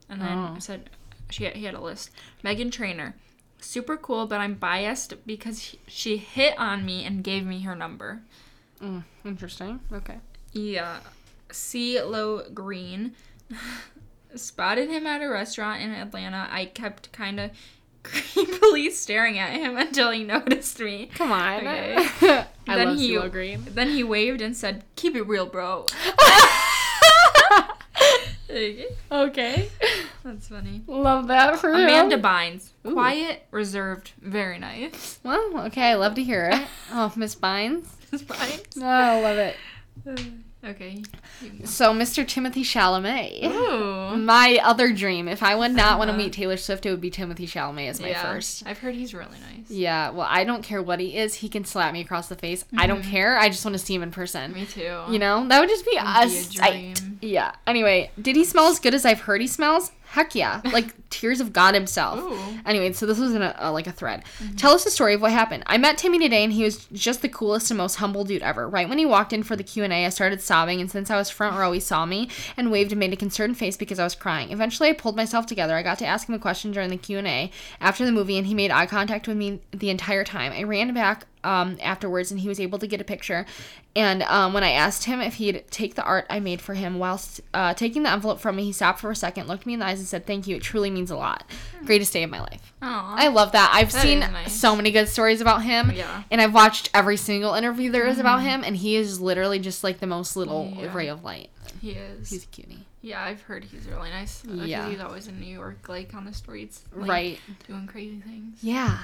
[0.09, 0.55] And then Oh.
[0.57, 0.89] I said,
[1.31, 2.11] she he had a list.
[2.45, 3.15] Meghan Trainor,
[3.61, 7.75] super cool, but I'm biased because he- she hit on me and gave me her
[7.77, 8.23] number.
[8.81, 9.81] Mm, interesting.
[9.93, 10.19] Okay.
[10.53, 11.01] Yeah,
[11.51, 13.15] CeeLo Green.
[14.35, 16.49] Spotted him at a restaurant in Atlanta.
[16.51, 17.51] I kept kind of
[18.05, 21.11] creepily staring at him until he noticed me.
[21.15, 21.59] Come on.
[21.61, 21.97] Okay.
[22.69, 23.67] I Then love he- CeeLo Green.
[23.71, 25.87] Then he waved and said, "Keep it real, bro."
[29.11, 29.71] Okay.
[30.25, 30.83] That's funny.
[30.87, 32.23] Love that for Amanda him.
[32.23, 32.71] Bynes.
[32.87, 32.93] Ooh.
[32.93, 35.19] Quiet, reserved, very nice.
[35.23, 36.67] Well, okay, I love to hear it.
[36.91, 37.87] Oh, Miss Bynes.
[38.11, 38.77] Miss Bynes.
[38.79, 39.57] Oh, I love it.
[40.65, 41.03] Okay.
[41.65, 42.25] So, Mr.
[42.25, 43.43] Timothée Chalamet.
[43.45, 44.17] Ooh.
[44.17, 45.27] My other dream.
[45.27, 46.23] If I would not want to Uh-huh.
[46.23, 48.23] meet Taylor Swift, it would be Timothée Chalamet as my yeah.
[48.33, 48.63] first.
[48.65, 49.69] I've heard he's really nice.
[49.69, 51.35] Yeah, well, I don't care what he is.
[51.35, 52.65] He can slap me across the face.
[52.79, 53.37] I don't care.
[53.39, 54.53] I just want to see him in person.
[54.53, 55.01] Me too.
[55.11, 56.95] You know, that would just be a That'd be a sight.
[56.95, 57.19] dream.
[57.23, 57.53] Yeah.
[57.67, 59.91] Anyway, did he smell as good as I've heard he smells?
[60.13, 60.61] Heck yeah.
[60.63, 62.19] Like tears of God himself.
[62.19, 62.29] Ooh.
[62.29, 62.59] Mm-hmm.
[62.67, 64.25] Anyway, so this was in a, a, like a thread.
[64.59, 65.63] Tell us the story of what happened.
[65.67, 68.69] I met Timmy today, and he was just the coolest and most humble dude ever.
[68.69, 71.11] Right when he walked in for the Q and A, I started sobbing, and since
[71.11, 73.99] I was front row, he saw me and waved and made a concerned face because
[73.99, 74.53] I was crying.
[74.53, 75.77] Eventually, I pulled myself together.
[75.77, 77.51] I got to ask him a question during the Q and A
[77.81, 80.53] after the movie, and he made eye contact with me the entire time.
[80.53, 83.47] I ran back um, afterwards, and he was able to get a picture.
[83.95, 86.99] And um, when I asked him if he'd take the art I made for him
[86.99, 89.81] whilst uh, taking the envelope from me, he stopped for a second, looked me in
[89.81, 90.57] the eyes, and said, "Thank you.
[90.57, 91.45] It truly means a lot.
[91.85, 93.15] Greatest day of my life." Aw.
[93.19, 93.71] I love that.
[93.75, 94.53] I've That seen nice.
[94.59, 95.91] so many good stories about him.
[95.95, 96.23] Yeah.
[96.31, 99.85] And I've watched every single interview there is about him, and he is literally just
[99.85, 100.95] like the most little Yeah.
[100.95, 101.51] ray of light.
[101.81, 102.31] he is.
[102.31, 102.85] He's a cutie.
[103.03, 104.43] yeah, I've heard he's really nice.
[104.47, 104.89] Yeah.
[104.89, 106.83] He's always in New York, like on the streets.
[106.95, 107.41] like, right.
[107.67, 108.59] Doing crazy things.
[108.63, 108.99] Yeah.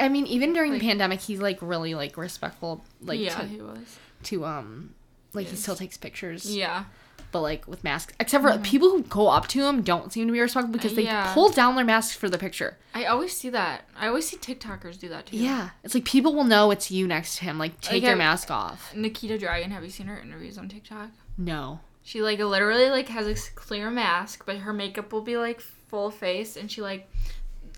[0.00, 3.46] I mean, even during Like- the pandemic, he's like really like respectful, like yeah, to,
[3.46, 3.98] he was.
[4.24, 4.94] to um,
[5.32, 5.60] like he Yes.
[5.60, 6.54] still takes pictures.
[6.54, 6.84] Yeah.
[7.32, 8.14] but like with masks.
[8.20, 11.02] Except for people who go up to him don't seem to be respectful because they
[11.02, 11.34] Yeah.
[11.34, 12.78] pull down their masks for the picture.
[12.94, 13.82] I always see that.
[13.98, 15.36] I always see TikTokers do that too.
[15.36, 17.58] Yeah, it's like people will know it's you next to him.
[17.58, 18.94] Like take Like, your I- mask off.
[18.94, 21.10] Nikita Dragun, have you seen her interviews on TikTok?
[21.36, 21.80] No.
[22.02, 26.10] She like literally like has a clear mask, but her makeup will be like full
[26.10, 27.10] face, and she like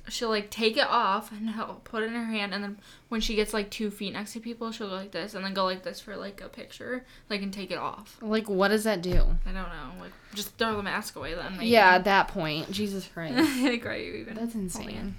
[0.08, 2.78] she'll like take it off and he'll put it in her hand, and then
[3.08, 5.54] when she gets like two feet next to people, she'll go like this, and then
[5.54, 8.18] go like this for like a picture, like and take it off.
[8.20, 9.14] Like what does that do?
[9.46, 11.52] I don't know, like just throw the mask away then.
[11.56, 11.66] maybe.
[11.66, 14.34] Yeah, at that point, Jesus Christ, like are you even?
[14.34, 15.16] that's insane.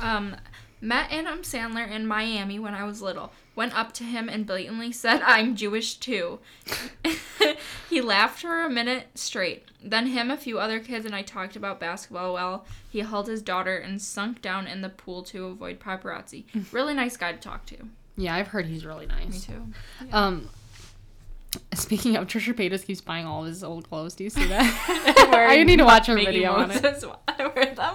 [0.00, 0.36] Um,
[0.80, 3.32] met Adam Sandler in Miami when I was little.
[3.56, 6.40] Went up to him and blatantly said, I'm Jewish too.
[7.90, 9.64] he laughed for a minute straight.
[9.82, 13.42] Then him, a few other kids, and I talked about basketball while he held his
[13.42, 16.44] daughter and sunk down in the pool to avoid paparazzi.
[16.72, 17.76] Really nice guy to talk to.
[18.16, 19.48] Yeah, I've heard he's really nice.
[19.48, 19.66] Me too.
[20.12, 20.48] Um,
[21.74, 24.14] speaking of, Trisha Paytas keeps buying all of his old clothes.
[24.14, 25.28] Do you see that?
[25.32, 26.82] I need to watch her Mickey video on it.
[26.82, 27.04] Moses.
[27.28, 27.94] I wear them.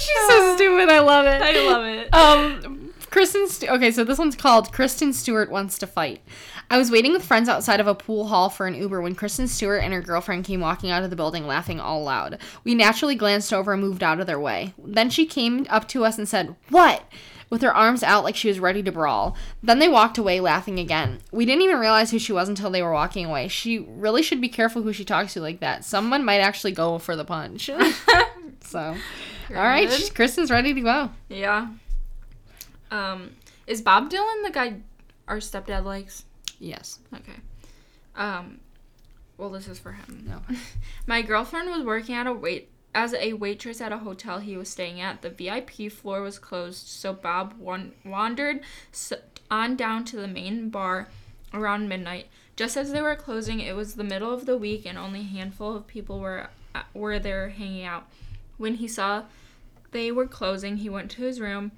[0.00, 0.88] She's so stupid.
[0.90, 1.42] I love it.
[1.42, 2.14] I love it.
[2.14, 2.83] Um,
[3.14, 3.48] Kristen.
[3.48, 6.20] Stu- okay, so this one's called Kristen Stewart wants to fight.
[6.68, 9.46] I was waiting with friends outside of a pool hall for an Uber when Kristen
[9.46, 12.38] Stewart and her girlfriend came walking out of the building laughing all loud.
[12.64, 14.74] We naturally glanced over and moved out of their way.
[14.76, 17.04] Then she came up to us and said, What?
[17.50, 19.36] with her arms out like she was ready to brawl.
[19.62, 21.20] Then they walked away laughing again.
[21.30, 23.46] We didn't even realize who she was until they were walking away.
[23.46, 25.84] She really should be careful who she talks to like that.
[25.84, 27.70] Someone might actually go for the punch.
[28.60, 28.96] so,
[29.50, 30.10] all right.
[30.16, 31.10] Kristen's ready to go.
[31.28, 31.68] Yeah.
[32.94, 33.30] Um,
[33.66, 34.76] is Bob Dylan the guy
[35.26, 36.24] our stepdad likes?
[36.60, 36.98] Yes.
[37.14, 37.38] Okay.
[38.14, 38.60] Um,
[39.36, 40.24] well, this is for him.
[40.28, 40.42] No.
[41.06, 44.68] My girlfriend was working at a wait as a waitress at a hotel he was
[44.68, 45.22] staying at.
[45.22, 48.60] The VIP floor was closed, so Bob wan- wandered
[48.92, 49.12] s-
[49.50, 51.08] on down to the main bar
[51.52, 52.28] around midnight.
[52.54, 55.24] Just as they were closing, it was the middle of the week, and only a
[55.24, 58.08] handful of people were uh, were there hanging out.
[58.58, 59.24] When he saw
[59.90, 61.72] they were closing, he went to his room,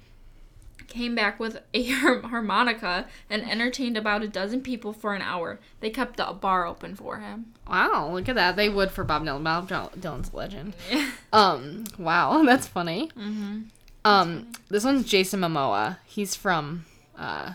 [0.87, 5.59] came back with a harmonica, and entertained about a dozen people for an hour.
[5.79, 7.53] They kept the bar open for him.
[7.69, 8.55] Wow, look at that.
[8.55, 9.43] They would for Bob Dylan.
[9.43, 10.75] Bob Dylan's a legend.
[11.33, 13.09] Um, wow, that's funny.
[13.17, 13.63] Mm-hmm.
[14.05, 15.97] Um, this one's Jason Momoa.
[16.05, 16.85] He's from
[17.17, 17.53] uh,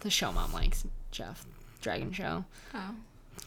[0.00, 1.44] the show Mom likes, Jeff
[1.82, 2.94] Dragon Show, Oh.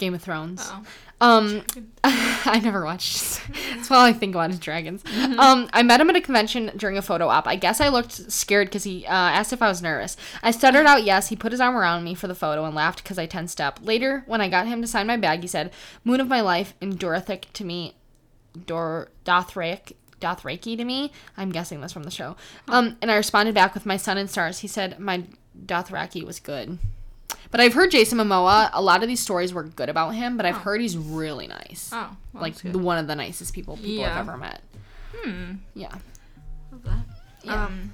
[0.03, 0.69] Game of Thrones.
[0.69, 0.83] Oh.
[1.21, 1.63] Um,
[2.03, 3.41] I never watched.
[3.75, 5.01] That's all I think about is dragons.
[5.39, 7.47] Um, I met him at a convention during a photo op.
[7.47, 10.17] I guess I looked scared because he uh, asked if I was nervous.
[10.41, 11.29] I stuttered out yes.
[11.29, 13.79] He put his arm around me for the photo and laughed because I tensed up.
[13.81, 15.71] Later, when I got him to sign my bag, he said,
[16.03, 17.95] "Moon of my life" and Dorothic to me,
[18.65, 19.93] Dor Dothrak.
[20.19, 21.11] Dothraki to me.
[21.35, 22.37] I'm guessing this from the show.
[22.69, 24.59] Um, and I responded back with my sun and stars.
[24.59, 25.23] He said my
[25.65, 26.79] Dothraki was good.
[27.53, 28.71] But I've heard Jason Momoa.
[28.73, 30.59] A lot of these stories were good about him, but I've Oh.
[30.59, 31.91] heard he's really nice.
[31.93, 32.09] Oh.
[32.33, 32.73] Well, like that's good.
[32.73, 34.19] the, one of the nicest people people Yeah.
[34.19, 34.61] I've ever met.
[35.15, 35.53] Hmm.
[35.75, 35.93] Yeah.
[36.71, 37.05] Love that.
[37.43, 37.65] Yeah.
[37.65, 37.91] Um.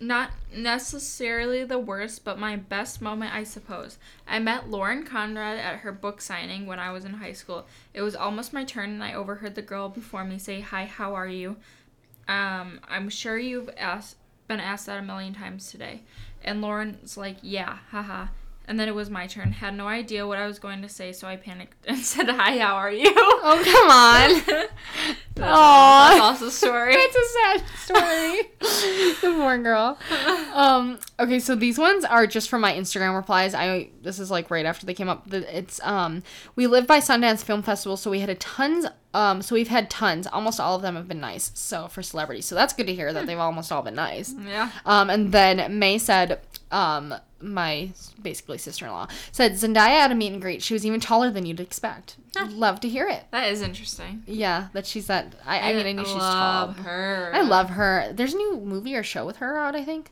[0.00, 3.98] Not necessarily the worst, but my best moment, I suppose.
[4.26, 7.66] I met Lauren Conrad at her book signing when I was in high school.
[7.92, 11.14] It was almost my turn, and I overheard the girl before me say, "Hi, how
[11.14, 11.56] are you?"
[12.28, 14.16] Um, I'm sure you've asked,
[14.48, 16.02] been asked that a million times today.
[16.44, 18.28] And Lauren's like, "Yeah, haha."
[18.66, 19.52] And then it was my turn.
[19.52, 22.58] Had no idea what I was going to say, so I panicked and said, "Hi,
[22.58, 24.68] how are you?" Oh come on.
[25.34, 26.94] that's, that's also a story.
[26.96, 29.20] it's a sad story.
[29.20, 29.98] the poor girl.
[30.54, 30.98] Um.
[31.20, 33.54] Okay, so these ones are just from my Instagram replies.
[33.54, 35.30] I this is like right after they came up.
[35.32, 36.22] It's um.
[36.56, 38.86] We live by Sundance Film Festival, so we had a tons.
[39.12, 39.42] Um.
[39.42, 40.26] So we've had tons.
[40.26, 41.50] Almost all of them have been nice.
[41.54, 44.34] So for celebrities, so that's good to hear that they've almost all been nice.
[44.42, 44.70] Yeah.
[44.86, 46.40] Um, and then May said,
[46.70, 47.14] um,
[47.44, 47.90] my
[48.22, 50.62] basically sister in law said Zendaya at a meet and greet.
[50.62, 52.16] She was even taller than you'd expect.
[52.48, 53.24] Love to hear it.
[53.30, 54.22] That is interesting.
[54.26, 55.34] Yeah, that she's that.
[55.46, 56.22] I, I mean, I knew she's tall.
[56.22, 57.32] I love her.
[57.34, 58.10] I love her.
[58.12, 59.76] There's a new movie or show with her out.
[59.76, 60.10] I think.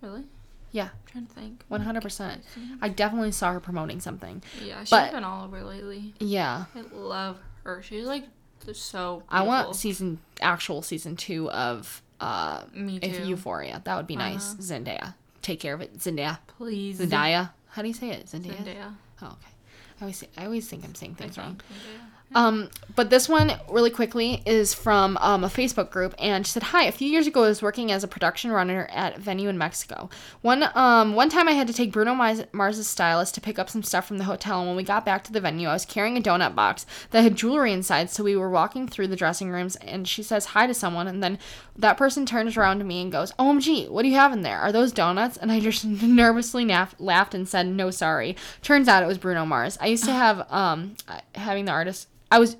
[0.00, 0.24] Really?
[0.70, 1.64] Yeah, I'm trying to think.
[1.68, 2.42] one hundred percent.
[2.82, 4.42] I definitely saw her promoting something.
[4.62, 6.14] Yeah, she's But- been all over lately.
[6.20, 7.82] Yeah, I love her.
[7.82, 8.24] She's like
[8.72, 9.22] so.
[9.28, 13.24] I want season actual season two of uh, Me if.
[13.26, 13.82] Euphoria.
[13.84, 14.52] That would be nice.
[14.52, 14.62] Uh-huh.
[14.62, 15.14] Zendaya,
[15.44, 15.98] take care of it.
[15.98, 16.98] Zendaya, Please.
[16.98, 17.50] Zendaya.
[17.68, 18.26] How do you say it?
[18.26, 18.56] Zendaya.
[18.64, 18.94] Zendaya.
[19.22, 19.52] Oh, okay.
[20.00, 21.60] I always say, I always think I'm saying things wrong.
[21.70, 22.13] Zendaya.
[22.34, 26.62] Um, but this one really quickly is from um, a Facebook group, and she said,
[26.64, 26.84] "Hi.
[26.84, 29.58] A few years ago, I was working as a production runner at a venue in
[29.58, 30.08] Mexico.
[30.42, 33.68] One um one time, I had to take Bruno Mars- Mars's stylist to pick up
[33.68, 35.84] some stuff from the hotel, and when we got back to the venue, I was
[35.84, 38.10] carrying a donut box that had jewelry inside.
[38.10, 41.22] So we were walking through the dressing rooms, and she says hi to someone, and
[41.22, 41.38] then
[41.76, 44.58] that person turns around to me and goes, "OMG, what do you have in there?
[44.60, 49.02] Are those donuts?" And I just nervously naf- laughed and said, "No, sorry." Turns out
[49.02, 49.78] it was Bruno Mars.
[49.80, 50.96] I used to have um
[51.34, 52.08] having the artist.
[52.30, 52.56] I was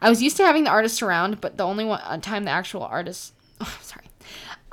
[0.00, 2.50] I was used to having the artist around, but the only one uh, time the
[2.50, 4.06] actual artist, oh, sorry,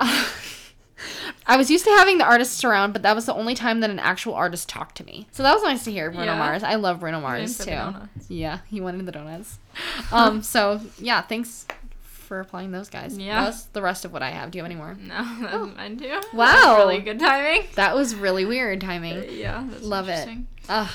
[1.46, 3.90] I was used to having the artists around, but that was the only time that
[3.90, 5.26] an actual artist talked to me.
[5.32, 6.38] So that was nice to hear, Bruno Yeah.
[6.38, 6.62] Mars.
[6.62, 7.92] I love Bruno Mars too.
[8.28, 9.58] Yeah, he wanted the donuts.
[10.12, 11.66] Um, so yeah, thanks
[12.02, 13.16] for applying those guys.
[13.16, 13.44] Yeah.
[13.44, 14.50] that's the rest of what I have.
[14.50, 14.94] Do you have any more?
[15.00, 16.08] No, that's mine too.
[16.10, 16.22] Oh.
[16.32, 16.46] Wow.
[16.52, 17.68] That's really good timing.
[17.76, 19.24] That was really weird timing.
[19.30, 20.28] Yeah, that's Love it.
[20.68, 20.88] Ugh.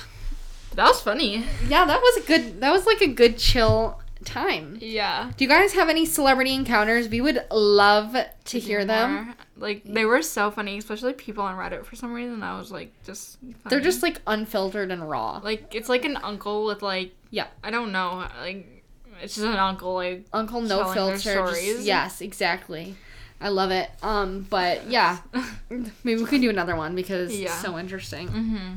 [0.76, 1.44] That was funny.
[1.68, 2.62] yeah, that was a good.
[2.62, 4.78] That was like a good chill time.
[4.82, 5.32] Yeah.
[5.38, 7.08] Do you guys have any celebrity encounters?
[7.10, 8.16] We would love
[8.46, 9.14] to hear them.
[9.26, 9.36] More.
[9.58, 12.44] Like they were so funny, especially people on Reddit for some reason.
[12.44, 13.38] I was like, just.
[13.70, 15.40] They're just like unfiltered and raw.
[15.44, 17.48] like it's like an uncle with like Yeah.
[17.64, 18.84] I don't know like
[19.22, 21.46] it's just an uncle like Uncle No Filter.
[21.48, 22.96] just- yes, exactly.
[23.40, 23.90] I love it.
[24.04, 25.20] Um, but yeah,
[26.04, 27.46] maybe we can do another one because Yeah.
[27.48, 28.28] it's so interesting.
[28.28, 28.74] mm-hmm.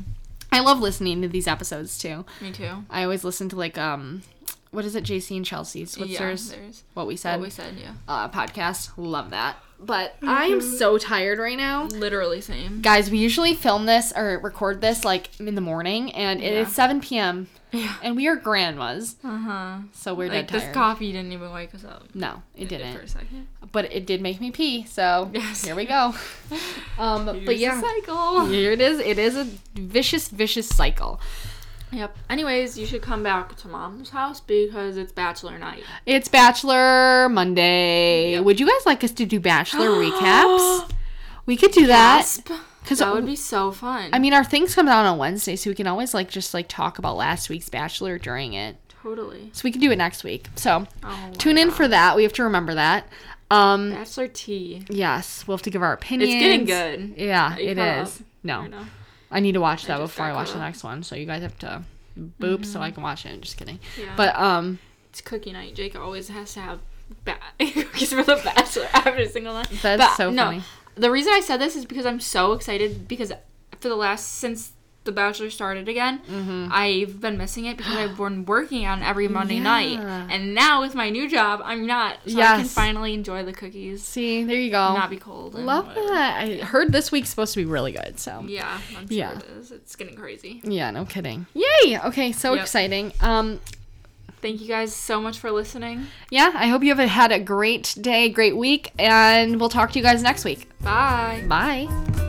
[0.51, 2.25] I love listening to these episodes too.
[2.41, 2.83] me too.
[2.89, 4.23] I always listen to like um,
[4.71, 5.97] what is it, JC and Chelsea's?
[5.97, 6.49] What's yeah, theirs?
[6.51, 7.37] there's What we said.
[7.39, 7.75] what we said.
[7.79, 8.91] Yeah, uh, podcast.
[8.97, 9.57] Love that.
[9.81, 11.85] But I am so tired right now.
[11.85, 12.81] literally same.
[12.81, 16.59] Guys, we usually film this or record this like in the morning, and it Yeah.
[16.61, 17.47] is 7 p.m.
[17.71, 17.93] Yeah.
[18.01, 19.77] and we are grandmas, Uh huh.
[19.93, 22.03] so we're Like dead this coffee didn't even wake us up.
[22.15, 22.95] no, it did didn't.
[22.95, 23.47] for a second.
[23.71, 25.63] But it did make me pee, so Yes.
[25.63, 26.13] here we go.
[26.97, 28.45] Um, but Here's yeah, cycle.
[28.47, 28.99] here it is.
[28.99, 31.21] It is a vicious, vicious cycle.
[31.93, 32.17] Yep.
[32.29, 35.83] Anyways, you should come back to mom's house because it's bachelor night.
[36.05, 38.31] It's Bachelor Monday.
[38.33, 38.43] Yep.
[38.43, 40.91] Would you guys like us to do Bachelor recaps?
[41.45, 42.51] We could do that Gasp.
[42.89, 44.09] Because That would be so fun.
[44.13, 46.67] I mean, our things come out on Wednesday, so we can always like just like
[46.67, 48.77] talk about last week's Bachelor during it.
[49.03, 49.51] totally.
[49.53, 50.47] So we can do it next week.
[50.55, 52.15] So Oh tune in for that.
[52.15, 53.05] We have to remember that.
[53.51, 54.85] Um, Bachelor tea.
[54.89, 56.33] yes, we'll have to give our opinions.
[56.33, 57.13] It's getting good.
[57.15, 58.21] Yeah, it is.
[58.21, 58.25] up?
[58.43, 58.79] No, no?
[59.29, 61.03] I need to watch that just before I watch the next one.
[61.03, 61.83] So you guys have to
[62.39, 63.39] boop so I can watch it.
[63.41, 63.79] Just kidding.
[63.99, 64.13] Yeah.
[64.17, 64.79] But um,
[65.11, 65.75] it's cookie night.
[65.75, 66.79] Jake always has to have
[67.23, 69.69] ba- cookies for the bachelor every single night.
[69.83, 70.63] That's But, so no, funny.
[70.95, 73.31] The reason I said this is because I'm so excited because
[73.79, 74.73] for the last since
[75.05, 76.67] the Bachelor started again, Mm-hmm.
[76.71, 80.93] I've been missing it because I've been working on every Monday night, and now with
[80.93, 82.17] my new job, I'm not.
[82.27, 84.93] So I can finally enjoy the cookies, see, there you go.
[84.93, 85.53] not be cold.
[85.55, 86.07] Love whatever.
[86.09, 86.37] that.
[86.41, 88.19] I heard this week's supposed to be really good.
[88.19, 88.67] So Yeah,
[88.97, 89.37] I'm sure Yeah.
[89.37, 89.71] it is.
[89.71, 90.59] It's getting crazy.
[90.65, 91.47] yeah, no kidding.
[91.53, 91.97] Yay!
[92.05, 92.61] Okay, so Yep.
[92.63, 93.13] exciting.
[93.21, 93.61] Um,
[94.41, 96.07] Thank you guys so much for listening.
[96.29, 99.99] yeah, I hope you have had a great day, great week, and we'll talk to
[99.99, 100.69] you guys next week.
[100.81, 101.43] Bye.
[101.47, 102.28] Bye.